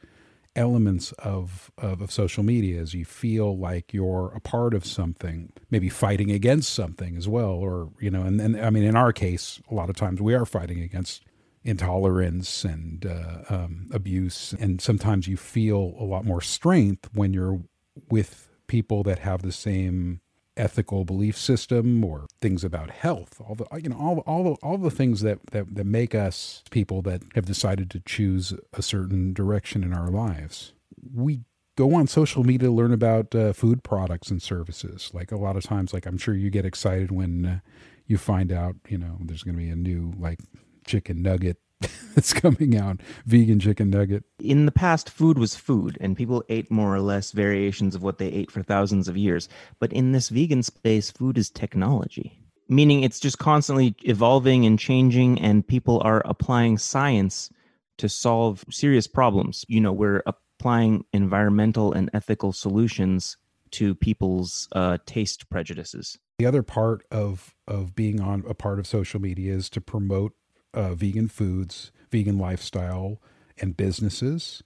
elements 0.55 1.13
of, 1.13 1.71
of 1.79 2.03
of 2.03 2.13
social 2.13 2.43
media 2.43 2.81
is 2.81 2.93
you 2.93 3.05
feel 3.05 3.57
like 3.57 3.95
you're 3.95 4.33
a 4.35 4.41
part 4.41 4.75
of 4.75 4.85
something 4.85 5.51
maybe 5.71 5.89
fighting 5.89 6.31
against 6.31 6.73
something 6.73 7.17
as 7.17 7.27
well 7.27 7.53
or 7.53 7.91
you 8.01 8.11
know 8.11 8.23
and, 8.23 8.41
and 8.41 8.61
i 8.61 8.69
mean 8.69 8.83
in 8.83 8.95
our 8.95 9.13
case 9.13 9.61
a 9.71 9.75
lot 9.75 9.89
of 9.89 9.97
times 9.97 10.21
we 10.21 10.35
are 10.35 10.45
fighting 10.45 10.81
against 10.81 11.25
intolerance 11.65 12.65
and 12.65 13.07
uh, 13.07 13.43
um, 13.49 13.89
abuse 13.93 14.55
and 14.61 14.81
sometimes 14.81 15.27
you 15.27 15.37
feel 15.37 15.95
a 15.99 16.05
lot 16.05 16.25
more 16.25 16.41
strength 16.41 17.09
when 17.15 17.33
you're 17.33 17.61
with 18.11 18.49
people 18.67 19.03
that 19.03 19.21
have 19.21 19.43
the 19.43 19.53
same 19.53 20.21
ethical 20.57 21.05
belief 21.05 21.37
system 21.37 22.05
or 22.05 22.27
things 22.43 22.63
about 22.63 22.91
health 22.91 23.41
all 23.41 23.55
the 23.55 23.67
you 23.79 23.89
know 23.89 23.97
all 23.97 24.19
all 24.27 24.45
the, 24.45 24.51
all 24.63 24.77
the 24.77 24.91
things 24.91 25.23
that, 25.23 25.39
that 25.53 25.75
that 25.75 25.87
make 25.87 26.15
us 26.15 26.63
people 26.71 27.01
that 27.01 27.23
have 27.35 27.47
decided 27.47 27.91
to 27.91 28.01
choose 28.01 28.53
a 28.75 28.83
certain 28.83 29.33
direction 29.33 29.83
in 29.83 29.95
our 29.95 30.09
lives 30.09 30.75
we 31.15 31.41
go 31.77 31.95
on 31.95 32.07
social 32.07 32.45
media 32.45 32.69
to 32.69 32.75
learn 32.75 32.93
about 32.93 33.35
uh, 33.35 33.53
food 33.53 33.83
products 33.83 34.31
and 34.31 34.43
services. 34.43 35.11
Like 35.13 35.33
a 35.33 35.37
lot 35.37 35.57
of 35.57 35.63
times, 35.63 35.93
like 35.93 36.07
I'm 36.07 36.19
sure 36.19 36.35
you 36.35 36.51
get 36.51 36.65
excited 36.65 37.11
when 37.11 37.47
uh, 37.47 37.59
you 38.07 38.19
find 38.19 38.53
out, 38.53 38.77
you 38.89 38.99
know, 38.99 39.19
there's 39.21 39.43
going 39.43 39.57
to 39.57 39.63
be 39.63 39.71
a 39.71 39.77
new 39.77 40.13
like 40.19 40.41
chicken 40.87 41.23
nugget 41.23 41.59
that's 42.15 42.33
coming 42.33 42.77
out, 42.77 43.01
vegan 43.27 43.61
chicken 43.61 43.91
nugget. 43.91 44.25
In 44.39 44.67
the 44.67 44.73
past, 44.73 45.11
food 45.11 45.39
was 45.39 45.55
food, 45.55 45.99
and 46.01 46.17
people 46.17 46.45
ate 46.49 46.71
more 46.71 46.95
or 46.95 47.01
less 47.01 47.33
variations 47.33 47.95
of 47.95 48.03
what 48.03 48.19
they 48.19 48.29
ate 48.29 48.51
for 48.51 48.63
thousands 48.63 49.09
of 49.09 49.17
years. 49.17 49.49
But 49.79 49.93
in 49.93 50.13
this 50.13 50.29
vegan 50.29 50.63
space, 50.63 51.11
food 51.11 51.39
is 51.39 51.51
technology, 51.51 52.39
meaning 52.69 53.03
it's 53.03 53.21
just 53.21 53.39
constantly 53.39 53.95
evolving 54.03 54.67
and 54.67 54.79
changing, 54.79 55.41
and 55.41 55.67
people 55.67 56.01
are 56.05 56.23
applying 56.25 56.79
science 56.79 57.51
to 57.99 58.09
solve 58.09 58.65
serious 58.71 59.07
problems. 59.07 59.65
You 59.69 59.81
know, 59.81 59.93
we're 59.93 60.23
applying 60.27 61.05
environmental 61.13 61.93
and 61.93 62.11
ethical 62.13 62.53
solutions 62.53 63.37
to 63.73 63.95
people's 63.95 64.69
uh, 64.73 64.99
taste 65.07 65.49
prejudices. 65.51 66.19
The 66.39 66.47
other 66.47 66.63
part 66.63 67.05
of 67.11 67.55
of 67.67 67.95
being 67.95 68.21
on 68.21 68.45
a 68.49 68.55
part 68.55 68.79
of 68.79 68.87
social 68.87 69.21
media 69.21 69.55
is 69.55 69.71
to 69.71 69.81
promote 69.81 70.33
uh, 70.75 70.95
vegan 70.95 71.29
foods, 71.29 71.93
vegan 72.11 72.39
lifestyle, 72.39 73.21
and 73.59 73.77
businesses. 73.77 74.63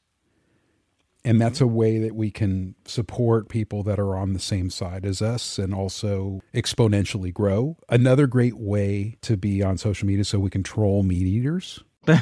And 1.24 1.40
that's 1.40 1.60
a 1.60 1.66
way 1.66 1.98
that 1.98 2.14
we 2.14 2.30
can 2.30 2.76
support 2.84 3.48
people 3.48 3.82
that 3.82 3.98
are 3.98 4.16
on 4.16 4.32
the 4.32 4.38
same 4.38 4.70
side 4.70 5.04
as 5.04 5.20
us 5.20 5.58
and 5.58 5.74
also 5.74 6.40
exponentially 6.54 7.34
grow. 7.34 7.76
Another 7.88 8.28
great 8.28 8.56
way 8.56 9.16
to 9.22 9.36
be 9.36 9.60
on 9.60 9.76
social 9.76 10.06
media 10.06 10.22
so 10.24 10.38
we 10.38 10.50
can 10.50 10.62
troll 10.62 11.02
meat 11.02 11.26
eaters. 11.26 11.82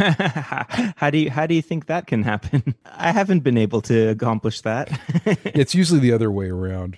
how 0.97 1.11
do 1.11 1.19
you 1.19 1.31
how 1.31 1.47
do 1.47 1.55
you 1.55 1.61
think 1.61 1.85
that 1.87 2.07
can 2.07 2.23
happen? 2.23 2.75
I 2.87 3.12
haven't 3.12 3.41
been 3.41 3.59
able 3.59 3.83
to 3.83 4.09
accomplish 4.09 4.62
that. 4.62 4.99
it's 5.45 5.75
usually 5.75 6.00
the 6.00 6.12
other 6.12 6.31
way 6.31 6.49
around. 6.49 6.97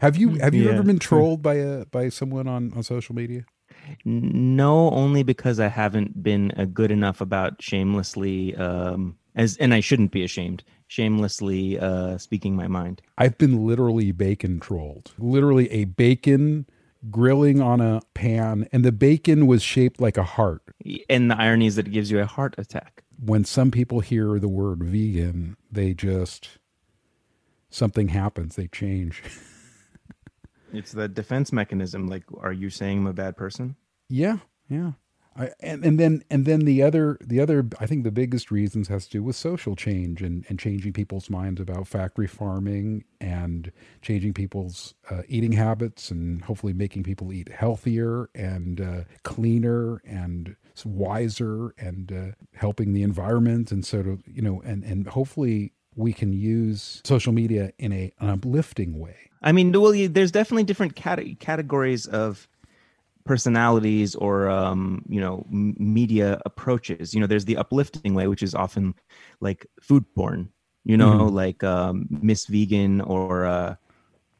Have 0.00 0.16
you 0.16 0.34
have 0.40 0.54
you 0.54 0.64
yeah. 0.64 0.72
ever 0.72 0.82
been 0.82 0.98
trolled 0.98 1.40
by 1.40 1.54
a 1.54 1.84
by 1.86 2.08
someone 2.08 2.48
on 2.48 2.72
on 2.74 2.82
social 2.82 3.14
media? 3.14 3.44
No, 4.04 4.90
only 4.90 5.22
because 5.22 5.60
I 5.60 5.68
haven't 5.68 6.22
been 6.22 6.52
uh, 6.52 6.64
good 6.64 6.90
enough 6.90 7.20
about 7.20 7.62
shamelessly 7.62 8.54
um 8.56 9.16
as 9.34 9.56
and 9.58 9.74
I 9.74 9.80
shouldn't 9.80 10.12
be 10.12 10.24
ashamed 10.24 10.64
shamelessly 10.88 11.78
uh 11.78 12.18
speaking 12.18 12.56
my 12.56 12.68
mind. 12.68 13.02
I've 13.18 13.38
been 13.38 13.66
literally 13.66 14.12
bacon 14.12 14.60
trolled. 14.60 15.12
Literally 15.18 15.70
a 15.70 15.84
bacon 15.84 16.66
grilling 17.10 17.60
on 17.60 17.80
a 17.80 18.00
pan 18.14 18.68
and 18.72 18.84
the 18.84 18.92
bacon 18.92 19.46
was 19.46 19.62
shaped 19.62 20.00
like 20.00 20.16
a 20.16 20.22
heart. 20.22 20.62
And 21.08 21.30
the 21.30 21.36
irony 21.36 21.66
is 21.66 21.76
that 21.76 21.86
it 21.86 21.90
gives 21.90 22.10
you 22.10 22.20
a 22.20 22.26
heart 22.26 22.54
attack. 22.58 23.02
When 23.22 23.44
some 23.44 23.70
people 23.70 24.00
hear 24.00 24.38
the 24.38 24.48
word 24.48 24.82
vegan, 24.82 25.56
they 25.70 25.94
just 25.94 26.58
something 27.70 28.08
happens, 28.08 28.56
they 28.56 28.68
change. 28.68 29.22
it's 30.74 30.92
the 30.92 31.08
defense 31.08 31.52
mechanism. 31.52 32.06
Like, 32.06 32.24
are 32.40 32.52
you 32.52 32.70
saying 32.70 32.98
I'm 32.98 33.06
a 33.06 33.12
bad 33.12 33.36
person? 33.36 33.76
Yeah, 34.08 34.38
yeah. 34.68 34.92
I, 35.36 35.50
and, 35.60 35.84
and 35.84 35.98
then 35.98 36.22
and 36.30 36.44
then 36.44 36.60
the 36.60 36.82
other 36.82 37.18
the 37.20 37.40
other 37.40 37.66
I 37.80 37.86
think 37.86 38.04
the 38.04 38.12
biggest 38.12 38.52
reasons 38.52 38.86
has 38.86 39.06
to 39.06 39.10
do 39.10 39.22
with 39.22 39.34
social 39.34 39.74
change 39.74 40.22
and, 40.22 40.44
and 40.48 40.60
changing 40.60 40.92
people's 40.92 41.28
minds 41.28 41.60
about 41.60 41.88
factory 41.88 42.28
farming 42.28 43.04
and 43.20 43.72
changing 44.00 44.32
people's 44.32 44.94
uh, 45.10 45.22
eating 45.26 45.52
habits 45.52 46.10
and 46.10 46.42
hopefully 46.42 46.72
making 46.72 47.02
people 47.02 47.32
eat 47.32 47.48
healthier 47.48 48.30
and 48.34 48.80
uh, 48.80 49.00
cleaner 49.24 50.00
and 50.04 50.54
wiser 50.84 51.74
and 51.78 52.12
uh, 52.12 52.34
helping 52.54 52.92
the 52.92 53.02
environment 53.02 53.72
and 53.72 53.84
sort 53.84 54.06
of 54.06 54.22
you 54.28 54.42
know 54.42 54.62
and 54.64 54.84
and 54.84 55.08
hopefully 55.08 55.72
we 55.96 56.12
can 56.12 56.32
use 56.32 57.00
social 57.04 57.32
media 57.32 57.72
in 57.78 57.92
a, 57.92 58.12
an 58.20 58.30
uplifting 58.30 58.98
way. 58.98 59.16
I 59.42 59.52
mean, 59.52 59.72
well, 59.72 59.92
there's 60.08 60.32
definitely 60.32 60.64
different 60.64 60.96
cat- 60.96 61.20
categories 61.38 62.06
of 62.06 62.48
personalities 63.24 64.14
or 64.14 64.48
um, 64.48 65.02
you 65.08 65.20
know 65.20 65.46
m- 65.50 65.74
media 65.78 66.40
approaches. 66.46 67.14
You 67.14 67.20
know, 67.20 67.26
there's 67.26 67.44
the 67.44 67.56
uplifting 67.56 68.14
way, 68.14 68.26
which 68.26 68.42
is 68.42 68.54
often 68.54 68.94
like 69.40 69.66
food 69.80 70.04
porn. 70.14 70.50
You 70.84 70.98
know, 70.98 71.12
mm-hmm. 71.12 71.34
like 71.34 71.64
um, 71.64 72.06
Miss 72.10 72.44
Vegan 72.46 73.00
or 73.00 73.46
uh, 73.46 73.76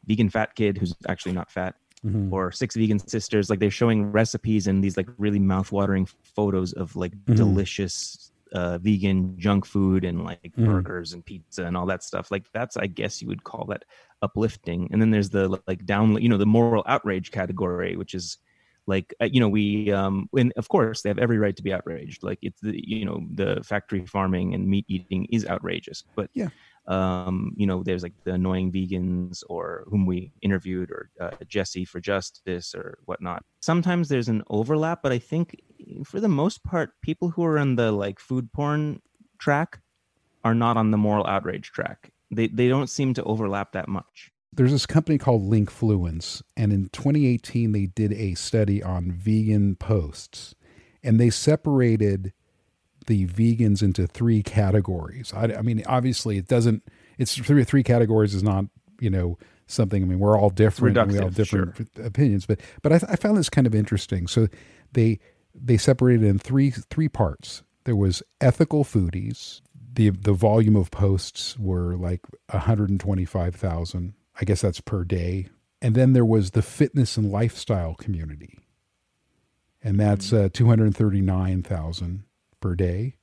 Vegan 0.05 0.29
Fat 0.29 0.53
Kid, 0.55 0.77
who's 0.77 0.93
actually 1.07 1.31
not 1.31 1.49
fat, 1.49 1.75
mm-hmm. 2.05 2.31
or 2.31 2.51
Six 2.51 2.75
Vegan 2.75 2.99
Sisters. 2.99 3.49
Like 3.49 3.59
they're 3.59 3.71
showing 3.71 4.11
recipes 4.11 4.67
and 4.67 4.83
these 4.83 4.95
like 4.95 5.09
really 5.17 5.39
mouth-watering 5.39 6.07
photos 6.21 6.73
of 6.73 6.95
like 6.95 7.13
mm-hmm. 7.13 7.33
delicious 7.33 8.31
uh, 8.55 8.77
vegan 8.77 9.37
junk 9.37 9.65
food 9.65 10.05
and 10.05 10.23
like 10.23 10.53
mm. 10.57 10.65
burgers 10.65 11.11
and 11.11 11.25
pizza 11.25 11.65
and 11.65 11.75
all 11.75 11.85
that 11.85 12.03
stuff. 12.03 12.31
Like 12.31 12.45
that's, 12.53 12.77
I 12.77 12.87
guess 12.87 13.21
you 13.21 13.27
would 13.27 13.43
call 13.43 13.65
that 13.65 13.83
uplifting. 14.21 14.87
And 14.91 15.01
then 15.01 15.11
there's 15.11 15.29
the 15.29 15.59
like 15.67 15.85
down, 15.85 16.21
you 16.21 16.29
know, 16.29 16.37
the 16.37 16.45
moral 16.45 16.83
outrage 16.87 17.31
category, 17.31 17.97
which 17.97 18.15
is 18.15 18.37
like 18.87 19.13
uh, 19.21 19.25
you 19.25 19.39
know 19.39 19.49
we 19.49 19.91
um 19.91 20.29
and 20.37 20.53
of 20.57 20.69
course 20.69 21.01
they 21.01 21.09
have 21.09 21.17
every 21.17 21.37
right 21.37 21.55
to 21.55 21.63
be 21.63 21.73
outraged 21.73 22.23
like 22.23 22.39
it's 22.41 22.61
the 22.61 22.79
you 22.87 23.05
know 23.05 23.25
the 23.33 23.61
factory 23.63 24.05
farming 24.05 24.53
and 24.53 24.67
meat 24.67 24.85
eating 24.87 25.25
is 25.31 25.45
outrageous 25.47 26.03
but 26.15 26.29
yeah 26.33 26.49
um 26.87 27.51
you 27.57 27.65
know 27.65 27.81
there's 27.81 28.03
like 28.03 28.13
the 28.25 28.33
annoying 28.33 28.71
vegans 28.71 29.43
or 29.49 29.85
whom 29.87 30.05
we 30.05 30.31
interviewed 30.43 30.91
or 30.91 31.09
uh, 31.19 31.31
jesse 31.47 31.83
for 31.83 31.99
justice 31.99 32.75
or 32.75 32.99
whatnot 33.05 33.43
sometimes 33.59 34.07
there's 34.07 34.29
an 34.29 34.43
overlap 34.49 35.01
but 35.01 35.11
i 35.11 35.17
think 35.17 35.59
for 36.03 36.19
the 36.19 36.27
most 36.27 36.63
part 36.63 36.91
people 37.01 37.29
who 37.29 37.43
are 37.43 37.57
on 37.57 37.75
the 37.75 37.91
like 37.91 38.19
food 38.19 38.51
porn 38.51 39.01
track 39.39 39.79
are 40.43 40.55
not 40.55 40.77
on 40.77 40.91
the 40.91 40.97
moral 40.97 41.25
outrage 41.27 41.71
track 41.71 42.11
they 42.31 42.47
they 42.47 42.67
don't 42.67 42.89
seem 42.89 43.13
to 43.13 43.23
overlap 43.23 43.71
that 43.71 43.87
much 43.87 44.31
there's 44.55 44.71
this 44.71 44.85
company 44.85 45.17
called 45.17 45.43
Linkfluence, 45.43 46.41
and 46.55 46.71
in 46.71 46.87
2018 46.89 47.73
they 47.73 47.87
did 47.87 48.13
a 48.13 48.35
study 48.35 48.81
on 48.81 49.11
vegan 49.11 49.75
posts, 49.75 50.55
and 51.03 51.19
they 51.19 51.29
separated 51.29 52.31
the 53.07 53.27
vegans 53.27 53.83
into 53.83 54.07
three 54.07 54.41
categories. 54.41 55.33
I, 55.35 55.55
I 55.55 55.61
mean, 55.61 55.83
obviously, 55.87 56.37
it 56.37 56.47
doesn't. 56.47 56.83
It's 57.17 57.35
three 57.35 57.63
three 57.65 57.83
categories 57.83 58.33
is 58.33 58.43
not 58.43 58.65
you 58.99 59.09
know 59.09 59.37
something. 59.67 60.01
I 60.01 60.05
mean, 60.05 60.19
we're 60.19 60.39
all 60.39 60.49
different. 60.49 60.95
we 61.11 61.19
all 61.19 61.29
different 61.29 61.75
sure. 61.75 62.05
opinions, 62.05 62.45
but 62.45 62.61
but 62.81 62.93
I, 62.93 62.95
I 63.09 63.15
found 63.17 63.37
this 63.37 63.49
kind 63.49 63.67
of 63.67 63.75
interesting. 63.75 64.25
So 64.25 64.47
they 64.93 65.19
they 65.55 65.77
separated 65.77 66.23
in 66.25 66.39
three 66.39 66.71
three 66.71 67.09
parts. 67.09 67.63
There 67.85 67.95
was 67.95 68.23
ethical 68.41 68.83
foodies. 68.83 69.61
The 69.93 70.09
the 70.09 70.33
volume 70.33 70.75
of 70.75 70.91
posts 70.91 71.57
were 71.57 71.95
like 71.95 72.21
125,000 72.49 74.13
I 74.39 74.45
guess 74.45 74.61
that's 74.61 74.81
per 74.81 75.03
day. 75.03 75.47
And 75.81 75.95
then 75.95 76.13
there 76.13 76.25
was 76.25 76.51
the 76.51 76.61
fitness 76.61 77.17
and 77.17 77.31
lifestyle 77.31 77.95
community. 77.95 78.59
And 79.83 79.99
that's 79.99 80.31
hmm. 80.31 80.45
uh, 80.45 80.49
239,000 80.51 82.23
per 82.59 82.75
day. 82.75 83.15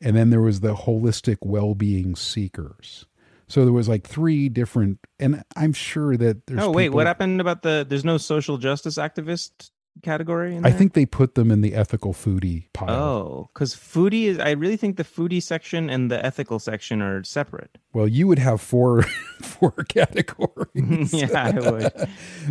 And 0.00 0.16
then 0.16 0.30
there 0.30 0.40
was 0.40 0.60
the 0.60 0.74
holistic 0.74 1.38
well-being 1.42 2.16
seekers. 2.16 3.06
So 3.48 3.64
there 3.64 3.72
was 3.72 3.88
like 3.88 4.06
three 4.06 4.48
different, 4.48 5.00
and 5.18 5.42
I'm 5.56 5.72
sure 5.72 6.16
that 6.16 6.46
there's. 6.46 6.60
Oh 6.60 6.70
wait, 6.70 6.84
people, 6.84 6.96
what 6.96 7.08
happened 7.08 7.40
about 7.40 7.62
the? 7.62 7.84
There's 7.86 8.04
no 8.04 8.16
social 8.16 8.58
justice 8.58 8.94
activist 8.94 9.72
category? 10.02 10.58
I 10.62 10.70
think 10.70 10.94
they 10.94 11.06
put 11.06 11.34
them 11.34 11.50
in 11.50 11.60
the 11.60 11.74
ethical 11.74 12.12
foodie 12.12 12.66
pile. 12.72 12.90
Oh, 12.90 13.50
because 13.52 13.74
foodie 13.74 14.24
is. 14.24 14.38
I 14.38 14.50
really 14.52 14.76
think 14.76 14.96
the 14.96 15.04
foodie 15.04 15.42
section 15.42 15.90
and 15.90 16.10
the 16.10 16.24
ethical 16.24 16.58
section 16.58 17.02
are 17.02 17.22
separate. 17.24 17.78
Well, 17.92 18.08
you 18.08 18.26
would 18.26 18.38
have 18.38 18.60
four 18.60 19.02
four 19.42 19.72
categories. 19.88 21.12
yeah, 21.12 21.52
I 21.54 21.70
would. 21.70 22.08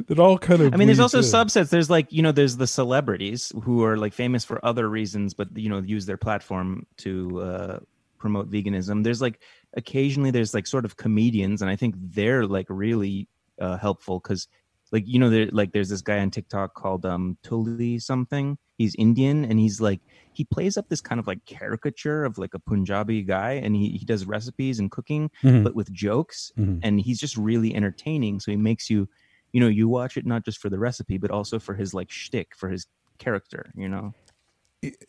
that 0.07 0.19
all 0.19 0.37
kind 0.37 0.61
of. 0.61 0.73
I 0.73 0.77
mean, 0.77 0.87
there's 0.87 0.99
also 0.99 1.19
in. 1.19 1.23
subsets. 1.23 1.69
There's 1.69 1.89
like 1.89 2.11
you 2.11 2.21
know, 2.21 2.31
there's 2.31 2.57
the 2.57 2.67
celebrities 2.67 3.51
who 3.63 3.83
are 3.83 3.97
like 3.97 4.13
famous 4.13 4.45
for 4.45 4.63
other 4.65 4.89
reasons, 4.89 5.33
but 5.33 5.55
you 5.57 5.69
know, 5.69 5.79
use 5.79 6.05
their 6.05 6.17
platform 6.17 6.85
to 6.97 7.41
uh, 7.41 7.79
promote 8.17 8.49
veganism. 8.49 9.03
There's 9.03 9.21
like 9.21 9.41
occasionally 9.75 10.31
there's 10.31 10.53
like 10.53 10.67
sort 10.67 10.85
of 10.85 10.97
comedians, 10.97 11.61
and 11.61 11.69
I 11.69 11.75
think 11.75 11.95
they're 11.97 12.45
like 12.45 12.67
really 12.69 13.27
uh, 13.59 13.77
helpful 13.77 14.19
because 14.19 14.47
like 14.91 15.03
you 15.07 15.19
know 15.19 15.29
there 15.29 15.47
like 15.51 15.71
there's 15.71 15.89
this 15.89 16.01
guy 16.01 16.19
on 16.19 16.29
tiktok 16.31 16.73
called 16.73 17.05
um 17.05 17.37
tully 17.43 17.99
something 17.99 18.57
he's 18.77 18.95
indian 18.95 19.45
and 19.45 19.59
he's 19.59 19.79
like 19.79 19.99
he 20.33 20.43
plays 20.43 20.77
up 20.77 20.87
this 20.89 21.01
kind 21.01 21.19
of 21.19 21.27
like 21.27 21.43
caricature 21.45 22.23
of 22.23 22.37
like 22.37 22.53
a 22.53 22.59
punjabi 22.59 23.21
guy 23.21 23.51
and 23.51 23.75
he, 23.75 23.89
he 23.89 24.05
does 24.05 24.25
recipes 24.25 24.79
and 24.79 24.91
cooking 24.91 25.29
mm-hmm. 25.43 25.63
but 25.63 25.75
with 25.75 25.91
jokes 25.91 26.51
mm-hmm. 26.57 26.79
and 26.83 26.99
he's 26.99 27.19
just 27.19 27.37
really 27.37 27.75
entertaining 27.75 28.39
so 28.39 28.51
he 28.51 28.57
makes 28.57 28.89
you 28.89 29.07
you 29.51 29.59
know 29.59 29.67
you 29.67 29.87
watch 29.87 30.17
it 30.17 30.25
not 30.25 30.45
just 30.45 30.59
for 30.59 30.69
the 30.69 30.79
recipe 30.79 31.17
but 31.17 31.31
also 31.31 31.59
for 31.59 31.73
his 31.73 31.93
like 31.93 32.11
shtick 32.11 32.55
for 32.55 32.69
his 32.69 32.87
character 33.17 33.71
you 33.75 33.89
know 33.89 34.13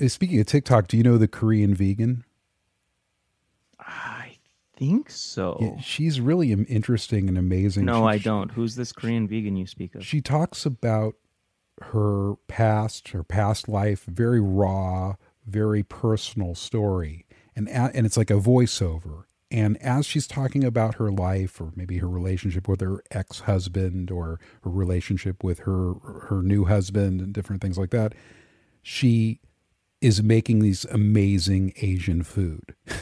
speaking 0.06 0.40
of 0.40 0.46
tiktok 0.46 0.88
do 0.88 0.96
you 0.96 1.02
know 1.02 1.18
the 1.18 1.28
korean 1.28 1.74
vegan 1.74 2.24
I 3.82 4.19
think 4.80 5.10
so. 5.10 5.58
Yeah, 5.60 5.80
she's 5.80 6.20
really 6.20 6.52
interesting 6.52 7.28
and 7.28 7.36
amazing. 7.36 7.84
No, 7.84 8.00
she, 8.00 8.14
I 8.14 8.18
don't. 8.18 8.50
Who's 8.50 8.74
this 8.74 8.92
Korean 8.92 9.28
vegan 9.28 9.56
you 9.56 9.66
speak 9.66 9.94
of? 9.94 10.04
She 10.04 10.22
talks 10.22 10.64
about 10.64 11.14
her 11.82 12.34
past, 12.48 13.08
her 13.08 13.22
past 13.22 13.68
life, 13.68 14.04
very 14.06 14.40
raw, 14.40 15.16
very 15.46 15.82
personal 15.82 16.54
story, 16.54 17.26
and 17.54 17.68
and 17.68 18.06
it's 18.06 18.16
like 18.16 18.30
a 18.30 18.34
voiceover, 18.34 19.24
And 19.50 19.76
as 19.82 20.06
she's 20.06 20.26
talking 20.26 20.64
about 20.64 20.94
her 20.94 21.12
life 21.12 21.60
or 21.60 21.72
maybe 21.76 21.98
her 21.98 22.08
relationship 22.08 22.66
with 22.66 22.80
her 22.80 23.02
ex-husband 23.10 24.10
or 24.10 24.40
her 24.64 24.70
relationship 24.70 25.44
with 25.44 25.60
her 25.60 25.94
her 26.28 26.42
new 26.42 26.64
husband 26.64 27.20
and 27.20 27.34
different 27.34 27.60
things 27.60 27.76
like 27.76 27.90
that, 27.90 28.14
she 28.82 29.40
is 30.00 30.22
making 30.22 30.60
these 30.60 30.86
amazing 30.86 31.74
Asian 31.82 32.22
food. 32.22 32.74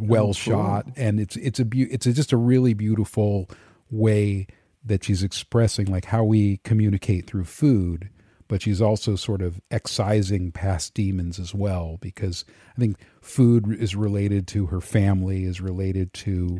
well 0.00 0.22
Oh, 0.24 0.26
cool. 0.26 0.32
shot 0.32 0.86
and 0.96 1.20
it's 1.20 1.36
it's 1.36 1.60
a 1.60 1.64
beau- 1.64 1.86
it's 1.90 2.06
a, 2.06 2.12
just 2.12 2.32
a 2.32 2.36
really 2.36 2.74
beautiful 2.74 3.48
way 3.90 4.46
that 4.84 5.04
she's 5.04 5.22
expressing 5.22 5.86
like 5.86 6.06
how 6.06 6.24
we 6.24 6.58
communicate 6.58 7.26
through 7.26 7.44
food 7.44 8.10
but 8.48 8.62
she's 8.62 8.80
also 8.80 9.16
sort 9.16 9.42
of 9.42 9.60
excising 9.72 10.52
past 10.52 10.94
demons 10.94 11.38
as 11.38 11.54
well 11.54 11.98
because 12.00 12.44
i 12.76 12.80
think 12.80 12.96
food 13.20 13.72
is 13.80 13.94
related 13.96 14.46
to 14.48 14.66
her 14.66 14.80
family 14.80 15.44
is 15.44 15.60
related 15.60 16.12
to 16.12 16.58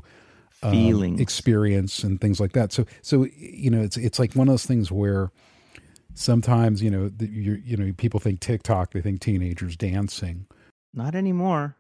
um, 0.63 0.73
Feelings. 0.73 1.21
experience 1.21 2.03
and 2.05 2.21
things 2.21 2.41
like 2.41 2.53
that 2.53 2.73
so 2.73 2.87
so 3.03 3.27
you 3.37 3.71
know 3.71 3.83
it's 3.83 3.97
it's 3.97 4.19
like 4.19 4.35
one 4.35 4.49
of 4.49 4.53
those 4.53 4.67
things 4.67 4.91
where 4.93 5.31
sometimes 6.15 6.83
you 6.83 6.91
know 6.91 7.09
the, 7.09 7.27
you 7.27 7.61
you 7.65 7.77
know 7.77 7.93
people 7.97 8.21
think 8.21 8.41
tiktok 8.41 8.93
they 8.93 9.01
think 9.01 9.21
teenagers 9.21 9.77
dancing 9.77 10.47
Not 10.95 11.15
anymore. 11.15 11.77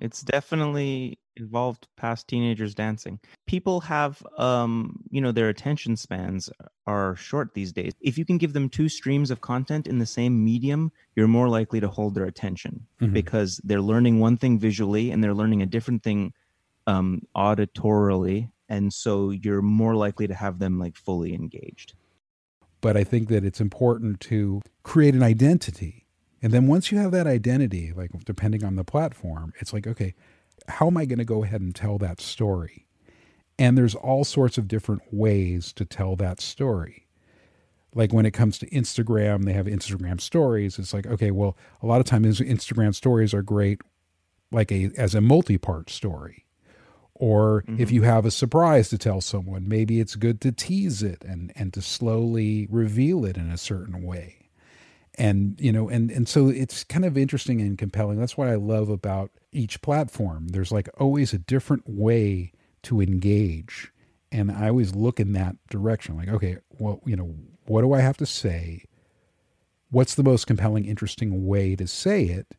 It's 0.00 0.22
definitely 0.22 1.18
evolved 1.36 1.88
past 1.96 2.28
teenagers 2.28 2.74
dancing. 2.74 3.18
People 3.46 3.80
have 3.80 4.22
um, 4.38 5.00
you 5.10 5.20
know, 5.20 5.32
their 5.32 5.48
attention 5.48 5.96
spans 5.96 6.50
are 6.86 7.16
short 7.16 7.54
these 7.54 7.72
days. 7.72 7.92
If 8.00 8.16
you 8.18 8.24
can 8.24 8.38
give 8.38 8.52
them 8.52 8.68
two 8.68 8.88
streams 8.88 9.30
of 9.30 9.40
content 9.40 9.86
in 9.86 9.98
the 9.98 10.06
same 10.06 10.44
medium, 10.44 10.92
you're 11.16 11.28
more 11.28 11.48
likely 11.48 11.80
to 11.80 11.88
hold 11.88 12.14
their 12.14 12.24
attention 12.26 12.86
Mhm. 13.00 13.12
because 13.12 13.60
they're 13.64 13.80
learning 13.80 14.20
one 14.20 14.36
thing 14.36 14.58
visually 14.58 15.10
and 15.10 15.22
they're 15.22 15.34
learning 15.34 15.62
a 15.62 15.66
different 15.66 16.02
thing 16.02 16.32
um 16.86 17.22
auditorily 17.36 18.50
and 18.68 18.92
so 18.92 19.30
you're 19.30 19.62
more 19.62 19.94
likely 19.94 20.26
to 20.26 20.34
have 20.34 20.58
them 20.58 20.78
like 20.78 20.96
fully 20.96 21.34
engaged. 21.34 21.94
but 22.80 22.96
I 22.98 23.04
think 23.04 23.28
that 23.28 23.44
it's 23.44 23.60
important 23.62 24.20
to 24.20 24.60
create 24.82 25.14
an 25.14 25.22
identity. 25.22 26.03
And 26.44 26.52
then 26.52 26.66
once 26.66 26.92
you 26.92 26.98
have 26.98 27.10
that 27.12 27.26
identity, 27.26 27.94
like 27.96 28.10
depending 28.26 28.62
on 28.64 28.76
the 28.76 28.84
platform, 28.84 29.54
it's 29.60 29.72
like, 29.72 29.86
okay, 29.86 30.12
how 30.68 30.88
am 30.88 30.98
I 30.98 31.06
going 31.06 31.18
to 31.18 31.24
go 31.24 31.42
ahead 31.42 31.62
and 31.62 31.74
tell 31.74 31.96
that 31.96 32.20
story? 32.20 32.86
And 33.58 33.78
there's 33.78 33.94
all 33.94 34.24
sorts 34.24 34.58
of 34.58 34.68
different 34.68 35.00
ways 35.10 35.72
to 35.72 35.86
tell 35.86 36.16
that 36.16 36.42
story. 36.42 37.06
Like 37.94 38.12
when 38.12 38.26
it 38.26 38.32
comes 38.32 38.58
to 38.58 38.68
Instagram, 38.68 39.46
they 39.46 39.54
have 39.54 39.64
Instagram 39.64 40.20
stories. 40.20 40.78
It's 40.78 40.92
like, 40.92 41.06
okay, 41.06 41.30
well, 41.30 41.56
a 41.82 41.86
lot 41.86 42.00
of 42.00 42.04
times 42.04 42.40
Instagram 42.40 42.94
stories 42.94 43.32
are 43.32 43.42
great 43.42 43.80
like 44.52 44.70
a 44.70 44.90
as 44.98 45.14
a 45.14 45.22
multi-part 45.22 45.88
story. 45.88 46.44
Or 47.14 47.60
if 47.60 47.66
mm-hmm. 47.66 47.94
you 47.94 48.02
have 48.02 48.26
a 48.26 48.30
surprise 48.30 48.90
to 48.90 48.98
tell 48.98 49.22
someone, 49.22 49.66
maybe 49.66 49.98
it's 49.98 50.14
good 50.14 50.42
to 50.42 50.52
tease 50.52 51.02
it 51.02 51.24
and 51.24 51.52
and 51.56 51.72
to 51.72 51.80
slowly 51.80 52.66
reveal 52.70 53.24
it 53.24 53.38
in 53.38 53.50
a 53.50 53.56
certain 53.56 54.02
way. 54.02 54.43
And 55.16 55.60
you 55.60 55.72
know, 55.72 55.88
and 55.88 56.10
and 56.10 56.28
so 56.28 56.48
it's 56.48 56.82
kind 56.84 57.04
of 57.04 57.16
interesting 57.16 57.60
and 57.60 57.78
compelling. 57.78 58.18
That's 58.18 58.36
what 58.36 58.48
I 58.48 58.56
love 58.56 58.88
about 58.88 59.30
each 59.52 59.80
platform. 59.80 60.48
There's 60.48 60.72
like 60.72 60.88
always 60.98 61.32
a 61.32 61.38
different 61.38 61.84
way 61.86 62.52
to 62.82 63.00
engage. 63.00 63.92
And 64.32 64.50
I 64.50 64.68
always 64.68 64.94
look 64.94 65.20
in 65.20 65.32
that 65.34 65.56
direction. 65.70 66.16
Like, 66.16 66.28
okay, 66.28 66.58
well, 66.70 67.00
you 67.06 67.14
know, 67.14 67.36
what 67.66 67.82
do 67.82 67.92
I 67.92 68.00
have 68.00 68.16
to 68.16 68.26
say? 68.26 68.84
What's 69.90 70.16
the 70.16 70.24
most 70.24 70.46
compelling, 70.46 70.84
interesting 70.86 71.46
way 71.46 71.76
to 71.76 71.86
say 71.86 72.24
it? 72.24 72.56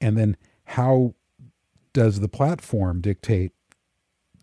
And 0.00 0.18
then 0.18 0.36
how 0.64 1.14
does 1.92 2.18
the 2.20 2.28
platform 2.28 3.00
dictate 3.00 3.52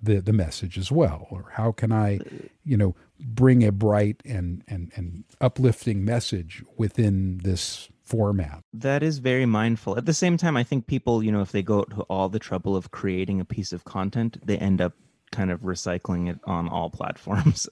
the 0.02 0.20
the 0.20 0.34
message 0.34 0.78
as 0.78 0.92
well 0.92 1.28
or 1.30 1.52
how 1.54 1.72
can 1.72 1.92
i 1.92 2.20
you 2.64 2.76
know 2.76 2.96
bring 3.22 3.64
a 3.64 3.72
bright 3.72 4.22
and 4.26 4.64
and 4.68 4.92
and 4.96 5.24
uplifting 5.40 6.04
message 6.06 6.64
within 6.78 7.40
this 7.44 7.90
format 8.04 8.62
That 8.74 9.04
is 9.04 9.20
very 9.20 9.46
mindful. 9.46 9.98
At 9.98 10.06
the 10.06 10.14
same 10.14 10.36
time, 10.38 10.58
I 10.58 10.64
think 10.64 10.86
people, 10.88 11.24
you 11.24 11.32
know, 11.32 11.42
if 11.42 11.52
they 11.54 11.64
go 11.64 11.84
to 11.84 12.02
all 12.04 12.28
the 12.30 12.40
trouble 12.40 12.76
of 12.76 12.92
creating 12.92 13.40
a 13.40 13.46
piece 13.46 13.72
of 13.72 13.86
content, 13.86 14.38
they 14.46 14.58
end 14.58 14.82
up 14.82 14.94
kind 15.32 15.50
of 15.50 15.62
recycling 15.62 16.30
it 16.30 16.38
on 16.46 16.68
all 16.68 16.90
platforms. 17.00 17.70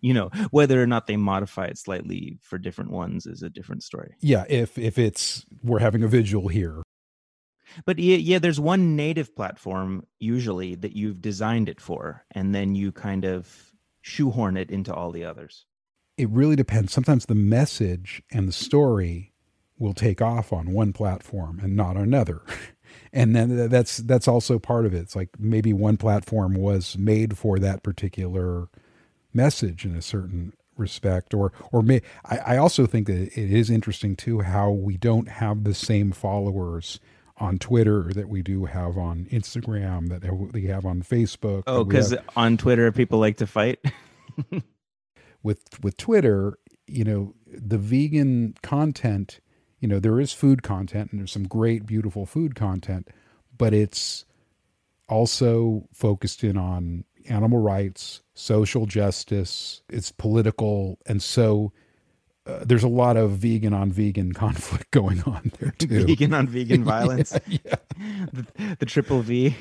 you 0.00 0.14
know, 0.14 0.30
whether 0.52 0.80
or 0.80 0.86
not 0.86 1.08
they 1.08 1.16
modify 1.16 1.64
it 1.64 1.76
slightly 1.78 2.38
for 2.40 2.56
different 2.56 2.92
ones 2.92 3.26
is 3.26 3.42
a 3.42 3.50
different 3.50 3.82
story. 3.82 4.14
yeah 4.20 4.44
if 4.48 4.78
if 4.78 4.96
it's 4.98 5.44
we're 5.64 5.80
having 5.80 6.04
a 6.04 6.08
visual 6.08 6.46
here 6.48 6.82
But 7.86 7.98
yeah, 7.98 8.16
yeah, 8.16 8.38
there's 8.38 8.60
one 8.60 8.96
native 8.96 9.34
platform 9.34 10.06
usually 10.20 10.74
that 10.76 10.94
you've 10.94 11.20
designed 11.22 11.68
it 11.68 11.80
for, 11.80 12.24
and 12.30 12.54
then 12.54 12.74
you 12.74 12.92
kind 12.92 13.24
of 13.24 13.71
shoehorn 14.02 14.56
it 14.56 14.70
into 14.70 14.92
all 14.92 15.10
the 15.12 15.24
others. 15.24 15.64
it 16.18 16.28
really 16.28 16.56
depends. 16.56 16.92
Sometimes 16.92 17.26
the 17.26 17.34
message 17.34 18.22
and 18.30 18.46
the 18.46 18.52
story 18.52 19.32
will 19.78 19.94
take 19.94 20.20
off 20.20 20.52
on 20.52 20.72
one 20.72 20.92
platform 20.92 21.58
and 21.62 21.74
not 21.74 21.96
another. 21.96 22.42
And 23.14 23.34
then 23.34 23.68
that's 23.70 23.98
that's 23.98 24.28
also 24.28 24.58
part 24.58 24.84
of 24.84 24.92
it. 24.94 24.98
It's 24.98 25.16
like 25.16 25.30
maybe 25.38 25.72
one 25.72 25.96
platform 25.96 26.54
was 26.54 26.98
made 26.98 27.38
for 27.38 27.58
that 27.58 27.82
particular 27.82 28.68
message 29.32 29.86
in 29.86 29.96
a 29.96 30.02
certain 30.02 30.52
respect 30.76 31.32
or 31.34 31.52
or 31.72 31.82
may 31.82 32.00
I, 32.26 32.38
I 32.38 32.56
also 32.58 32.86
think 32.86 33.06
that 33.06 33.28
it 33.38 33.50
is 33.52 33.70
interesting 33.70 34.14
too 34.16 34.40
how 34.40 34.70
we 34.70 34.96
don't 34.98 35.28
have 35.28 35.64
the 35.64 35.74
same 35.74 36.12
followers 36.12 37.00
on 37.42 37.58
Twitter 37.58 38.12
that 38.14 38.28
we 38.28 38.40
do 38.40 38.66
have 38.66 38.96
on 38.96 39.26
Instagram 39.32 40.08
that 40.08 40.32
we 40.52 40.66
have 40.66 40.86
on 40.86 41.02
Facebook 41.02 41.64
Oh, 41.66 41.82
because 41.82 42.14
on 42.36 42.56
Twitter 42.56 42.92
people 42.92 43.18
like 43.18 43.38
to 43.38 43.48
fight. 43.48 43.84
with 45.42 45.64
with 45.82 45.96
Twitter, 45.96 46.56
you 46.86 47.02
know, 47.02 47.34
the 47.46 47.78
vegan 47.78 48.54
content, 48.62 49.40
you 49.80 49.88
know, 49.88 49.98
there 49.98 50.20
is 50.20 50.32
food 50.32 50.62
content 50.62 51.10
and 51.10 51.20
there's 51.20 51.32
some 51.32 51.48
great 51.48 51.84
beautiful 51.84 52.26
food 52.26 52.54
content, 52.54 53.08
but 53.58 53.74
it's 53.74 54.24
also 55.08 55.88
focused 55.92 56.44
in 56.44 56.56
on 56.56 57.04
animal 57.28 57.58
rights, 57.58 58.22
social 58.34 58.86
justice, 58.86 59.82
it's 59.88 60.12
political 60.12 61.00
and 61.06 61.20
so 61.20 61.72
uh, 62.46 62.64
there's 62.64 62.82
a 62.82 62.88
lot 62.88 63.16
of 63.16 63.32
vegan 63.32 63.72
on 63.72 63.92
vegan 63.92 64.32
conflict 64.44 64.90
going 64.90 65.22
on 65.22 65.52
there 65.60 65.72
too. 65.78 66.04
vegan 66.06 66.34
on 66.34 66.46
vegan 66.46 66.84
violence. 66.94 67.36
yeah. 67.46 67.76
the, 68.32 68.76
the 68.80 68.86
triple 68.86 69.22
V. 69.22 69.56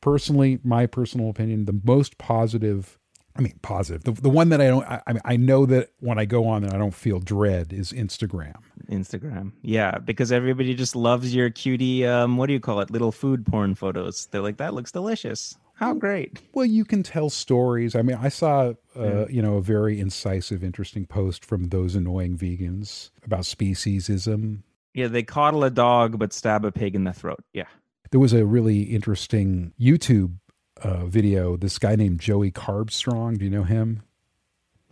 personally, 0.00 0.58
my 0.64 0.86
personal 0.86 1.30
opinion, 1.30 1.66
the 1.66 1.78
most 1.84 2.16
positive, 2.18 2.98
I 3.36 3.40
mean, 3.42 3.58
positive, 3.62 4.04
the, 4.04 4.12
the 4.12 4.30
one 4.30 4.48
that 4.50 4.60
I 4.60 4.68
don't, 4.68 4.86
I, 4.86 5.02
I 5.06 5.12
mean, 5.12 5.22
I 5.24 5.36
know 5.36 5.66
that 5.66 5.90
when 6.00 6.18
I 6.18 6.24
go 6.24 6.46
on 6.46 6.64
and 6.64 6.72
I 6.72 6.78
don't 6.78 6.94
feel 6.94 7.18
dread 7.20 7.72
is 7.72 7.92
Instagram. 7.92 8.56
Instagram. 8.90 9.52
Yeah, 9.62 9.98
because 9.98 10.30
everybody 10.32 10.74
just 10.74 10.94
loves 10.96 11.34
your 11.34 11.50
cutie 11.50 12.06
um 12.06 12.36
what 12.36 12.46
do 12.46 12.52
you 12.52 12.60
call 12.60 12.80
it? 12.80 12.90
Little 12.90 13.12
food 13.12 13.44
porn 13.46 13.74
photos. 13.74 14.26
They're 14.30 14.42
like 14.42 14.58
that 14.58 14.74
looks 14.74 14.92
delicious. 14.92 15.56
How 15.74 15.92
great. 15.94 16.40
Well, 16.52 16.66
you 16.66 16.84
can 16.84 17.02
tell 17.02 17.30
stories. 17.30 17.96
I 17.96 18.02
mean, 18.02 18.16
I 18.20 18.28
saw, 18.28 18.74
uh, 18.96 19.26
you 19.26 19.42
know, 19.42 19.56
a 19.56 19.62
very 19.62 19.98
incisive, 19.98 20.62
interesting 20.62 21.04
post 21.04 21.44
from 21.44 21.68
those 21.68 21.96
annoying 21.96 22.38
vegans 22.38 23.10
about 23.24 23.40
speciesism. 23.40 24.62
Yeah, 24.94 25.08
they 25.08 25.24
coddle 25.24 25.64
a 25.64 25.70
dog 25.70 26.18
but 26.18 26.32
stab 26.32 26.64
a 26.64 26.70
pig 26.70 26.94
in 26.94 27.04
the 27.04 27.12
throat. 27.12 27.44
Yeah. 27.52 27.66
There 28.12 28.20
was 28.20 28.32
a 28.32 28.46
really 28.46 28.82
interesting 28.82 29.72
YouTube 29.80 30.36
uh, 30.80 31.06
video. 31.06 31.56
This 31.56 31.78
guy 31.80 31.96
named 31.96 32.20
Joey 32.20 32.52
Carbstrong. 32.52 33.38
Do 33.38 33.44
you 33.44 33.50
know 33.50 33.64
him? 33.64 34.02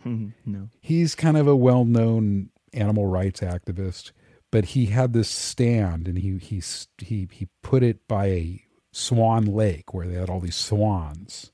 no. 0.45 0.69
he's 0.81 1.15
kind 1.15 1.37
of 1.37 1.47
a 1.47 1.55
well-known 1.55 2.49
animal 2.73 3.05
rights 3.05 3.39
activist, 3.39 4.11
but 4.51 4.65
he 4.65 4.87
had 4.87 5.13
this 5.13 5.29
stand 5.29 6.07
and 6.07 6.17
he 6.17 6.37
he 6.37 6.61
he 6.97 7.27
he 7.31 7.47
put 7.61 7.83
it 7.83 8.07
by 8.07 8.25
a 8.25 8.62
swan 8.93 9.45
lake 9.45 9.93
where 9.93 10.07
they 10.07 10.15
had 10.15 10.29
all 10.29 10.39
these 10.39 10.55
swans, 10.55 11.51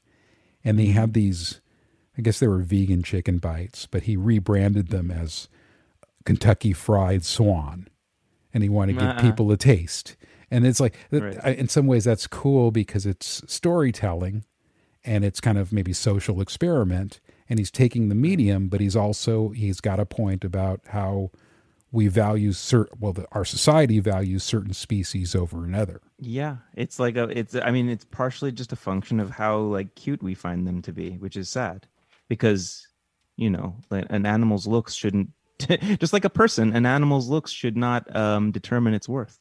and 0.64 0.78
they 0.78 0.88
had 0.88 1.14
these. 1.14 1.62
I 2.18 2.22
guess 2.22 2.40
they 2.40 2.48
were 2.48 2.60
vegan 2.60 3.02
chicken 3.02 3.38
bites, 3.38 3.88
but 3.88 4.04
he 4.04 4.18
rebranded 4.18 4.90
them 4.90 5.10
as 5.10 5.48
Kentucky 6.26 6.74
Fried 6.74 7.24
Swan, 7.24 7.88
and 8.54 8.62
he 8.62 8.68
wanted 8.70 8.94
to 8.94 9.00
give 9.00 9.10
Uh-uh. 9.10 9.22
people 9.22 9.52
a 9.52 9.58
taste. 9.58 10.18
And 10.52 10.68
it's 10.68 10.82
like, 10.82 10.96
Right. 11.12 11.58
In 11.58 11.70
some 11.70 11.88
ways, 11.88 12.04
that's 12.04 12.28
cool 12.28 12.72
because 12.72 13.06
it's 13.06 13.42
storytelling, 13.48 14.44
and 15.06 15.24
it's 15.24 15.40
kind 15.40 15.58
of 15.58 15.72
maybe 15.72 15.94
social 15.94 16.42
experiment 16.42 17.22
and 17.50 17.58
he's 17.58 17.72
taking 17.72 18.10
the 18.10 18.16
medium 18.16 18.68
but 18.68 18.80
he's 18.80 18.96
also 18.96 19.50
he's 19.50 19.82
got 19.82 20.00
a 20.00 20.06
point 20.06 20.44
about 20.44 20.82
how 20.90 21.32
we 21.92 22.08
value 22.08 22.52
certain 22.52 22.98
well 23.00 23.14
the, 23.14 23.26
our 23.32 23.46
society 23.46 24.00
values 24.00 24.44
certain 24.44 24.74
species 24.74 25.36
over 25.36 25.64
another 25.64 26.02
Yeah, 26.20 26.58
it's 26.76 27.00
like 27.00 27.16
a 27.18 27.24
it's 27.38 27.56
I 27.56 27.72
mean 27.72 27.90
it's 27.90 28.06
partially 28.06 28.52
just 28.52 28.74
a 28.74 28.76
function 28.76 29.20
of 29.20 29.30
how 29.30 29.60
like 29.60 29.96
cute 29.96 30.22
we 30.22 30.36
find 30.36 30.68
them 30.68 30.82
to 30.84 30.92
be, 30.92 31.12
which 31.12 31.38
is 31.38 31.50
sad. 31.50 31.88
Because 32.28 32.88
you 33.38 33.50
know, 33.50 33.78
an 33.90 34.26
animal's 34.26 34.68
looks 34.68 34.94
shouldn't 34.94 35.30
just 36.00 36.14
like 36.14 36.26
a 36.26 36.30
person, 36.30 36.76
an 36.76 36.86
animal's 36.86 37.30
looks 37.30 37.52
should 37.52 37.78
not 37.78 38.14
um 38.16 38.52
determine 38.52 38.94
its 38.94 39.10
worth. 39.10 39.40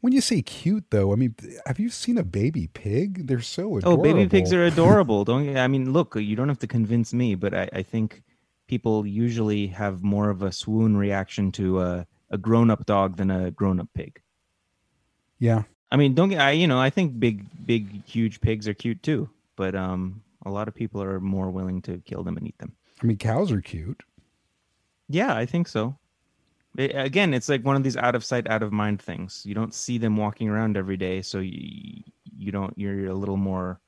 When 0.00 0.14
you 0.14 0.22
say 0.22 0.40
cute, 0.40 0.86
though, 0.90 1.12
I 1.12 1.16
mean, 1.16 1.34
have 1.66 1.78
you 1.78 1.90
seen 1.90 2.16
a 2.16 2.24
baby 2.24 2.68
pig? 2.68 3.26
They're 3.26 3.42
so 3.42 3.76
adorable. 3.76 4.00
Oh, 4.00 4.02
baby 4.02 4.28
pigs 4.28 4.52
are 4.52 4.64
adorable. 4.74 5.24
Don't 5.24 5.56
I 5.56 5.68
mean, 5.68 5.92
look, 5.92 6.16
you 6.16 6.36
don't 6.36 6.48
have 6.48 6.58
to 6.60 6.66
convince 6.66 7.12
me, 7.12 7.34
but 7.34 7.52
I, 7.54 7.68
I 7.72 7.82
think 7.82 8.22
people 8.70 9.04
usually 9.04 9.66
have 9.66 10.02
more 10.02 10.30
of 10.30 10.42
a 10.42 10.52
swoon 10.52 10.96
reaction 10.96 11.50
to 11.50 11.80
a, 11.80 12.06
a 12.30 12.38
grown-up 12.38 12.86
dog 12.86 13.16
than 13.16 13.30
a 13.30 13.50
grown-up 13.50 13.88
pig. 13.94 14.22
Yeah, 15.40 15.64
I 15.90 15.96
mean, 15.96 16.14
don't 16.14 16.28
get 16.28 16.40
I 16.40 16.52
you 16.52 16.68
know, 16.68 16.78
I 16.78 16.90
think 16.90 17.18
big 17.18 17.44
big 17.66 18.04
huge 18.06 18.40
pigs 18.40 18.68
are 18.68 18.74
cute 18.74 19.02
too, 19.02 19.28
but 19.56 19.74
um 19.74 20.22
a 20.46 20.50
lot 20.50 20.68
of 20.68 20.74
people 20.74 21.02
are 21.02 21.20
more 21.20 21.50
willing 21.50 21.82
to 21.82 21.98
kill 22.06 22.22
them 22.22 22.36
and 22.36 22.46
eat 22.46 22.58
them. 22.58 22.72
I 23.02 23.06
mean, 23.06 23.18
cows 23.18 23.50
are 23.52 23.60
cute. 23.60 24.02
Yeah, 25.08 25.34
I 25.34 25.46
think 25.46 25.66
so. 25.68 25.98
I- 26.78 27.04
again, 27.10 27.34
it's 27.34 27.48
like 27.48 27.64
one 27.64 27.76
of 27.76 27.82
these 27.82 27.96
out 27.96 28.14
of 28.14 28.24
sight 28.24 28.48
out 28.48 28.62
of 28.62 28.72
mind 28.72 29.02
things. 29.02 29.42
You 29.44 29.54
don't 29.54 29.74
see 29.74 29.98
them 29.98 30.16
walking 30.16 30.48
around 30.48 30.76
every 30.76 30.96
day, 30.96 31.22
so 31.22 31.40
you, 31.40 32.02
you 32.38 32.52
don't 32.52 32.72
you're 32.78 33.06
a 33.10 33.14
little 33.14 33.36
more 33.36 33.80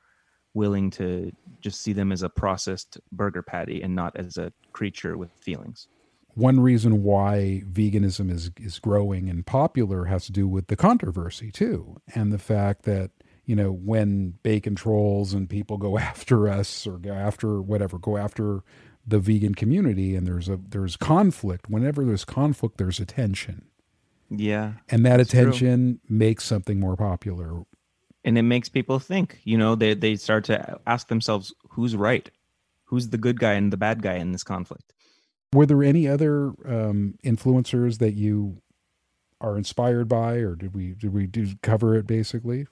willing 0.55 0.91
to 0.91 1.33
just 1.61 1.81
see 1.81 1.93
them 1.93 2.12
as 2.12 2.23
a 2.23 2.29
processed 2.29 2.99
burger 3.12 3.43
patty 3.43 3.83
and 3.83 3.95
not 3.95 4.17
as 4.17 4.37
a 4.37 4.53
creature 4.73 5.17
with 5.17 5.31
feelings. 5.33 5.88
One 6.35 6.61
reason 6.61 7.03
why 7.03 7.62
veganism 7.71 8.31
is 8.31 8.51
is 8.59 8.79
growing 8.79 9.29
and 9.29 9.45
popular 9.45 10.07
has 10.07 10.25
to 10.27 10.33
do 10.33 10.49
with 10.49 10.69
the 10.69 10.77
controversy 10.77 11.51
too, 11.51 11.97
and 12.15 12.33
the 12.33 12.38
fact 12.38 12.83
that 12.85 13.11
you 13.45 13.55
know 13.55 13.71
when 13.71 14.35
bacon 14.43 14.75
trolls 14.75 15.35
and 15.35 15.49
people 15.51 15.77
go 15.77 15.99
after 16.11 16.49
us 16.49 16.87
or 16.87 16.99
go 16.99 17.12
after 17.12 17.61
whatever, 17.61 17.99
go 17.99 18.17
after 18.17 18.62
the 19.07 19.19
vegan 19.19 19.55
community, 19.55 20.17
and 20.17 20.27
there's 20.27 20.49
a 20.49 20.59
there's 20.71 20.97
conflict. 20.97 21.69
Whenever 21.69 22.03
there's 22.05 22.25
conflict, 22.25 22.79
there's 22.79 22.99
attention, 23.01 23.67
Yeah. 24.31 24.75
and 24.88 25.05
that 25.05 25.19
That's 25.19 25.31
true. 25.31 25.41
attention 25.41 26.01
makes 26.09 26.45
something 26.45 26.81
more 26.81 26.97
popular. 26.97 27.62
And 28.25 28.39
it 28.39 28.43
makes 28.43 28.69
people 28.69 28.99
think 28.99 29.41
you 29.45 29.59
know 29.59 29.75
they 29.75 29.95
they 29.95 30.17
start 30.17 30.45
to 30.45 30.81
ask 30.87 31.09
themselves 31.09 31.53
who's 31.71 31.97
right? 31.97 32.31
Who's 32.85 33.09
the 33.09 33.19
good 33.19 33.41
guy 33.41 33.53
and 33.53 33.73
the 33.73 33.77
bad 33.77 34.03
guy 34.03 34.15
in 34.15 34.33
this 34.33 34.45
conflict? 34.45 34.93
Were 35.55 35.67
there 35.67 35.83
any 35.83 36.07
other 36.07 36.53
um, 36.67 37.19
influencers 37.25 37.99
that 37.99 38.13
you 38.13 38.61
are 39.41 39.57
inspired 39.57 40.09
by, 40.09 40.37
or 40.37 40.55
did 40.55 40.75
we 40.75 40.95
did 40.95 41.13
we 41.13 41.27
do 41.27 41.49
cover 41.63 41.95
it 41.97 42.07
basically? 42.07 42.67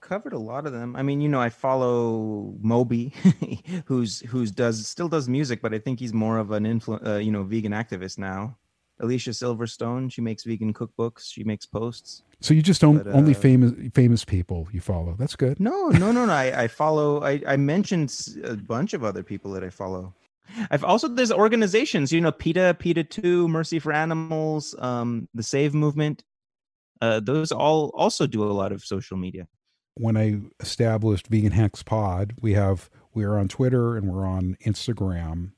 covered 0.00 0.32
a 0.32 0.38
lot 0.38 0.66
of 0.66 0.72
them. 0.72 0.96
I 0.96 1.02
mean 1.02 1.20
you 1.20 1.28
know 1.28 1.40
i 1.40 1.48
follow 1.48 2.54
moby 2.60 3.14
who's 3.86 4.20
who's 4.28 4.50
does 4.50 4.86
still 4.86 5.08
does 5.08 5.28
music 5.28 5.62
but 5.62 5.72
i 5.72 5.78
think 5.78 6.00
he's 6.00 6.12
more 6.12 6.38
of 6.38 6.50
an 6.50 6.64
influ- 6.64 7.06
uh, 7.06 7.18
you 7.18 7.30
know 7.30 7.44
vegan 7.44 7.72
activist 7.72 8.18
now 8.18 8.58
alicia 9.02 9.30
silverstone 9.30 10.10
she 10.10 10.20
makes 10.20 10.44
vegan 10.44 10.72
cookbooks 10.72 11.30
she 11.30 11.44
makes 11.44 11.66
posts 11.66 12.22
So 12.40 12.54
you 12.54 12.62
just 12.62 12.80
don't 12.80 13.04
But, 13.04 13.14
only 13.14 13.34
uh, 13.34 13.38
famous 13.38 13.72
famous 13.94 14.24
people 14.24 14.68
you 14.72 14.80
follow. 14.80 15.14
That's 15.16 15.36
good. 15.36 15.60
No, 15.60 15.88
no, 15.90 16.10
no, 16.10 16.26
no. 16.26 16.32
I, 16.32 16.64
I 16.64 16.68
follow. 16.68 17.22
I, 17.22 17.40
I 17.46 17.56
mentioned 17.56 18.12
a 18.42 18.56
bunch 18.56 18.94
of 18.94 19.04
other 19.04 19.22
people 19.22 19.52
that 19.52 19.62
I 19.62 19.70
follow. 19.70 20.12
I've 20.70 20.82
also 20.82 21.06
there's 21.06 21.30
organizations, 21.30 22.12
you 22.12 22.20
know, 22.20 22.32
PETA, 22.32 22.76
PETA 22.80 23.04
Two, 23.04 23.46
Mercy 23.46 23.78
for 23.78 23.92
Animals, 23.92 24.74
um, 24.80 25.28
the 25.34 25.42
Save 25.42 25.72
Movement. 25.72 26.24
Uh, 27.00 27.20
those 27.20 27.52
all 27.52 27.92
also 27.94 28.26
do 28.26 28.42
a 28.42 28.50
lot 28.50 28.72
of 28.72 28.82
social 28.84 29.16
media. 29.16 29.46
When 29.94 30.16
I 30.16 30.40
established 30.58 31.28
Vegan 31.28 31.52
Hex 31.52 31.82
Pod, 31.84 32.34
we 32.40 32.54
have 32.54 32.90
we 33.14 33.22
are 33.24 33.38
on 33.38 33.46
Twitter 33.46 33.96
and 33.96 34.10
we're 34.10 34.26
on 34.26 34.56
Instagram, 34.66 35.52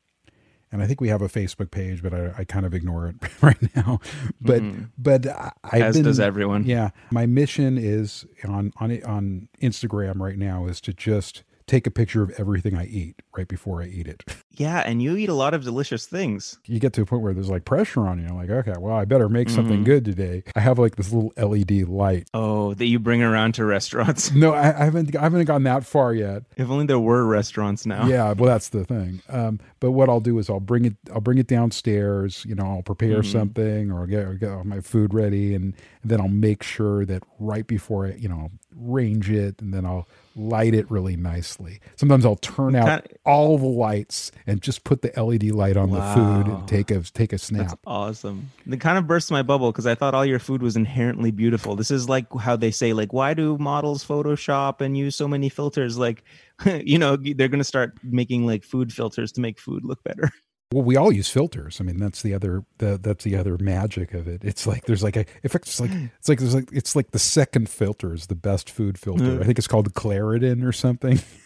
and 0.74 0.82
I 0.82 0.86
think 0.86 1.00
we 1.00 1.08
have 1.08 1.22
a 1.22 1.28
Facebook 1.28 1.70
page, 1.70 2.02
but 2.02 2.12
I, 2.12 2.32
I 2.38 2.44
kind 2.44 2.66
of 2.66 2.74
ignore 2.74 3.06
it 3.06 3.14
right 3.42 3.74
now. 3.76 4.00
But 4.40 4.60
Mhm. 4.62 4.90
but 4.98 5.26
I, 5.26 5.52
I've 5.64 5.82
as 5.82 5.96
been 5.96 6.04
does 6.04 6.20
everyone. 6.20 6.64
Yeah, 6.66 6.90
my 7.10 7.24
mission 7.26 7.78
is 7.78 8.26
on 8.46 8.72
on 8.76 8.90
it- 8.90 9.04
on 9.04 9.48
Instagram 9.62 10.18
right 10.18 10.36
now 10.36 10.66
is 10.66 10.80
to 10.82 10.92
just 10.92 11.44
take 11.66 11.86
a 11.86 11.90
picture 11.90 12.22
of 12.22 12.30
everything 12.36 12.76
I 12.76 12.84
eat 12.86 13.22
right 13.36 13.48
before 13.48 13.80
I 13.82 13.86
eat 13.86 14.06
it. 14.08 14.22
Yeah, 14.56 14.78
and 14.86 15.02
you 15.02 15.16
eat 15.16 15.28
a 15.28 15.34
lot 15.34 15.52
of 15.54 15.64
delicious 15.64 16.06
things. 16.06 16.58
You 16.66 16.78
get 16.78 16.92
to 16.94 17.02
a 17.02 17.06
point 17.06 17.22
where 17.22 17.34
there's 17.34 17.50
like 17.50 17.64
pressure 17.64 18.06
on 18.06 18.20
you. 18.20 18.26
I'm 18.28 18.36
like, 18.36 18.50
okay, 18.50 18.74
well, 18.78 18.94
I 18.94 19.04
better 19.04 19.28
make 19.28 19.48
something 19.48 19.80
Mhm. 19.80 19.84
good 19.84 20.04
today. 20.04 20.44
I 20.54 20.60
have 20.60 20.78
like 20.78 20.96
this 20.96 21.12
little 21.12 21.32
LED 21.36 21.82
light. 21.88 22.28
Oh, 22.34 22.74
that 22.74 22.86
you 22.86 22.98
bring 22.98 23.22
around 23.22 23.54
to 23.56 23.64
restaurants. 23.64 24.30
No, 24.32 24.52
I, 24.54 24.68
I 24.80 24.84
haven't 24.84 25.16
I 25.16 25.22
haven't 25.22 25.44
gotten 25.46 25.64
that 25.64 25.84
far 25.84 26.14
yet. 26.14 26.44
if 26.56 26.70
only 26.70 26.86
there 26.86 26.98
were 27.00 27.24
restaurants 27.26 27.84
now. 27.86 28.06
Yeah, 28.06 28.32
well, 28.32 28.48
that's 28.50 28.68
the 28.68 28.84
thing. 28.84 29.20
Um, 29.28 29.58
but 29.80 29.90
what 29.92 30.08
I'll 30.08 30.20
do 30.20 30.38
is 30.38 30.48
I'll 30.48 30.60
bring 30.60 30.84
it. 30.84 30.96
I'll 31.12 31.20
bring 31.20 31.38
it 31.38 31.46
downstairs. 31.48 32.44
You 32.48 32.54
know, 32.54 32.64
I'll 32.66 32.82
prepare 32.82 33.20
Mhm. 33.20 33.32
something 33.32 33.90
or 33.90 34.06
get, 34.06 34.38
get 34.40 34.50
all 34.50 34.64
my 34.64 34.80
food 34.80 35.12
ready, 35.14 35.54
and, 35.54 35.74
then 36.06 36.20
I'll 36.20 36.28
make 36.28 36.62
sure 36.62 37.06
that 37.06 37.22
right 37.38 37.66
before 37.66 38.06
I, 38.06 38.12
you 38.16 38.28
know, 38.28 38.50
range 38.76 39.30
it, 39.30 39.58
and 39.62 39.72
then 39.72 39.86
I'll 39.86 40.06
light 40.36 40.74
it 40.74 40.90
really 40.90 41.16
nicely. 41.16 41.80
Sometimes 41.96 42.26
I'll 42.26 42.36
turn 42.36 42.76
out 42.76 43.06
all 43.24 43.56
the 43.56 43.64
lights 43.66 44.30
and 44.46 44.60
just 44.60 44.84
put 44.84 45.02
the 45.02 45.12
LED 45.20 45.44
light 45.44 45.76
on 45.76 45.90
the 45.90 46.00
food 46.14 46.46
and 46.46 46.68
take 46.68 46.90
a 46.90 47.00
take 47.00 47.32
a 47.32 47.38
snap. 47.38 47.68
That's 47.68 47.80
awesome. 47.86 48.50
It 48.70 48.80
kind 48.80 48.98
of 48.98 49.06
burst 49.06 49.30
my 49.30 49.42
bubble 49.42 49.72
because 49.72 49.86
I 49.86 49.94
thought 49.94 50.14
all 50.14 50.24
your 50.24 50.38
food 50.38 50.62
was 50.62 50.76
inherently 50.76 51.30
beautiful. 51.30 51.76
This 51.76 51.90
is 51.90 52.08
like 52.08 52.26
how 52.38 52.56
they 52.56 52.70
say, 52.70 52.92
like, 52.92 53.12
why 53.12 53.34
do 53.34 53.56
models 53.58 54.04
Photoshop 54.04 54.80
and 54.80 54.96
use 54.96 55.16
so 55.16 55.26
many 55.26 55.48
filters? 55.48 55.96
Like, 55.96 56.24
you 56.66 56.98
know, 56.98 57.16
they're 57.16 57.48
going 57.48 57.58
to 57.58 57.64
start 57.64 57.94
making 58.02 58.46
like 58.46 58.64
food 58.64 58.92
filters 58.92 59.32
to 59.32 59.40
make 59.40 59.58
food 59.58 59.84
look 59.84 60.02
better. 60.04 60.30
Well, 60.72 60.82
we 60.82 60.96
all 60.96 61.12
use 61.12 61.28
filters. 61.28 61.80
I 61.80 61.84
mean, 61.84 62.00
that's 62.00 62.22
the 62.22 62.34
other 62.34 62.64
the, 62.78 62.98
that's 63.00 63.22
the 63.22 63.36
other 63.36 63.56
magic 63.58 64.12
of 64.12 64.26
it. 64.26 64.42
It's 64.42 64.66
like 64.66 64.86
there's 64.86 65.04
like 65.04 65.14
a 65.14 65.24
in 65.44 65.48
fact 65.48 65.68
it's 65.68 65.78
like 65.78 65.90
it's 65.92 66.28
like 66.28 66.40
there's 66.40 66.54
like 66.54 66.68
it's 66.72 66.96
like 66.96 67.12
the 67.12 67.20
second 67.20 67.68
filter 67.68 68.12
is 68.12 68.26
the 68.26 68.34
best 68.34 68.68
food 68.68 68.98
filter. 68.98 69.22
Mm. 69.22 69.40
I 69.40 69.44
think 69.44 69.58
it's 69.58 69.68
called 69.68 69.94
Claritin 69.94 70.66
or 70.66 70.72
something. 70.72 71.20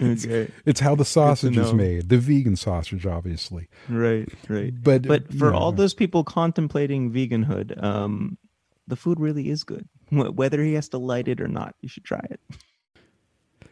Okay. 0.00 0.50
It's 0.64 0.80
how 0.80 0.94
the 0.94 1.04
sausage 1.04 1.56
is 1.56 1.72
made. 1.72 2.08
The 2.08 2.18
vegan 2.18 2.56
sausage, 2.56 3.04
obviously. 3.06 3.68
Right, 3.88 4.28
right. 4.48 4.72
But 4.80 5.02
But 5.02 5.32
for 5.34 5.52
all 5.52 5.72
those 5.72 5.94
people 5.94 6.22
contemplating 6.24 7.10
veganhood, 7.12 7.82
um, 7.82 8.38
the 8.86 8.96
food 8.96 9.18
really 9.20 9.50
is 9.50 9.64
good. 9.64 9.88
Whether 10.10 10.62
he 10.62 10.74
has 10.74 10.88
to 10.90 10.98
light 10.98 11.28
it 11.28 11.40
or 11.40 11.48
not, 11.48 11.74
you 11.80 11.88
should 11.88 12.04
try 12.04 12.20
it. 12.30 12.40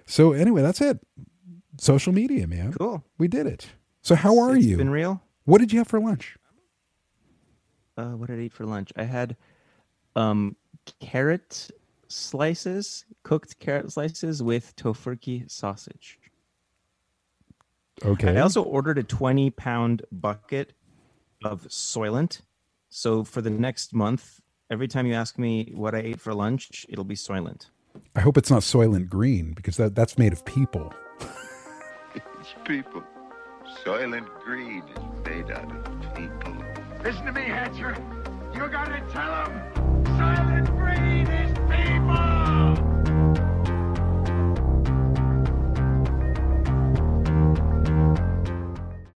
So 0.05 0.33
anyway, 0.33 0.63
that's 0.63 0.81
it. 0.81 0.99
Social 1.79 2.13
media, 2.13 2.47
man. 2.47 2.73
Cool. 2.73 3.05
We 3.19 3.29
did 3.29 3.47
it. 3.47 3.69
So 4.03 4.15
how 4.15 4.39
are 4.39 4.57
It's 4.57 4.67
you? 4.67 4.77
Been 4.77 4.91
real. 4.91 5.23
what 5.45 5.59
did 5.59 5.73
you 5.73 5.79
have 5.79 5.89
for 5.89 6.01
lunch? 6.01 6.37
uh, 7.97 8.11
what 8.11 8.29
did 8.29 8.39
I 8.39 8.43
eat 8.43 8.53
for 8.53 8.67
lunch? 8.67 8.93
I 8.97 9.05
had 9.05 9.37
um, 10.15 10.57
carrot 11.01 11.71
slices, 12.09 13.05
cooked 13.23 13.59
carrot 13.59 13.93
slices 13.93 14.43
with 14.43 14.75
tofurky 14.77 15.51
sausage. 15.51 16.19
Okay. 18.05 18.37
I 18.37 18.41
also 18.41 18.63
ordered 18.63 18.99
a 18.99 19.03
20 19.03 19.51
pound 19.51 20.03
bucket 20.13 20.75
of 21.45 21.63
Soylent. 21.69 22.43
So 22.89 23.25
for 23.25 23.41
the 23.41 23.51
next 23.51 23.95
month, 23.95 24.41
every 24.71 24.89
time 24.89 25.07
you 25.07 25.15
ask 25.15 25.39
me 25.39 25.73
what 25.75 25.95
I 25.95 25.99
ate 25.99 26.21
for 26.21 26.35
lunch, 26.35 26.87
it'll 26.89 27.05
be 27.05 27.15
Soylent. 27.15 27.67
I 28.15 28.21
hope 28.21 28.37
it's 28.37 28.51
not 28.51 28.63
Soylent 28.63 29.09
Green 29.09 29.53
because 29.55 29.77
that, 29.77 29.95
that's 29.95 30.19
made 30.19 30.33
of 30.33 30.45
people. 30.45 30.93
It's 32.15 32.55
people. 32.65 33.03
Soylent 33.85 34.29
Green 34.45 34.83
is 34.89 35.27
made 35.27 35.51
out 35.51 35.71
of 35.71 36.15
people. 36.15 36.57
Listen 37.03 37.27
to 37.27 37.33
me, 37.33 37.43
Hatcher. 37.43 37.97
You 38.55 38.69
gotta 38.69 39.03
tell 39.13 39.45
them 39.45 40.05
Soylent 40.17 40.67
Green 40.77 41.27
is 41.27 41.53
people! 41.53 41.66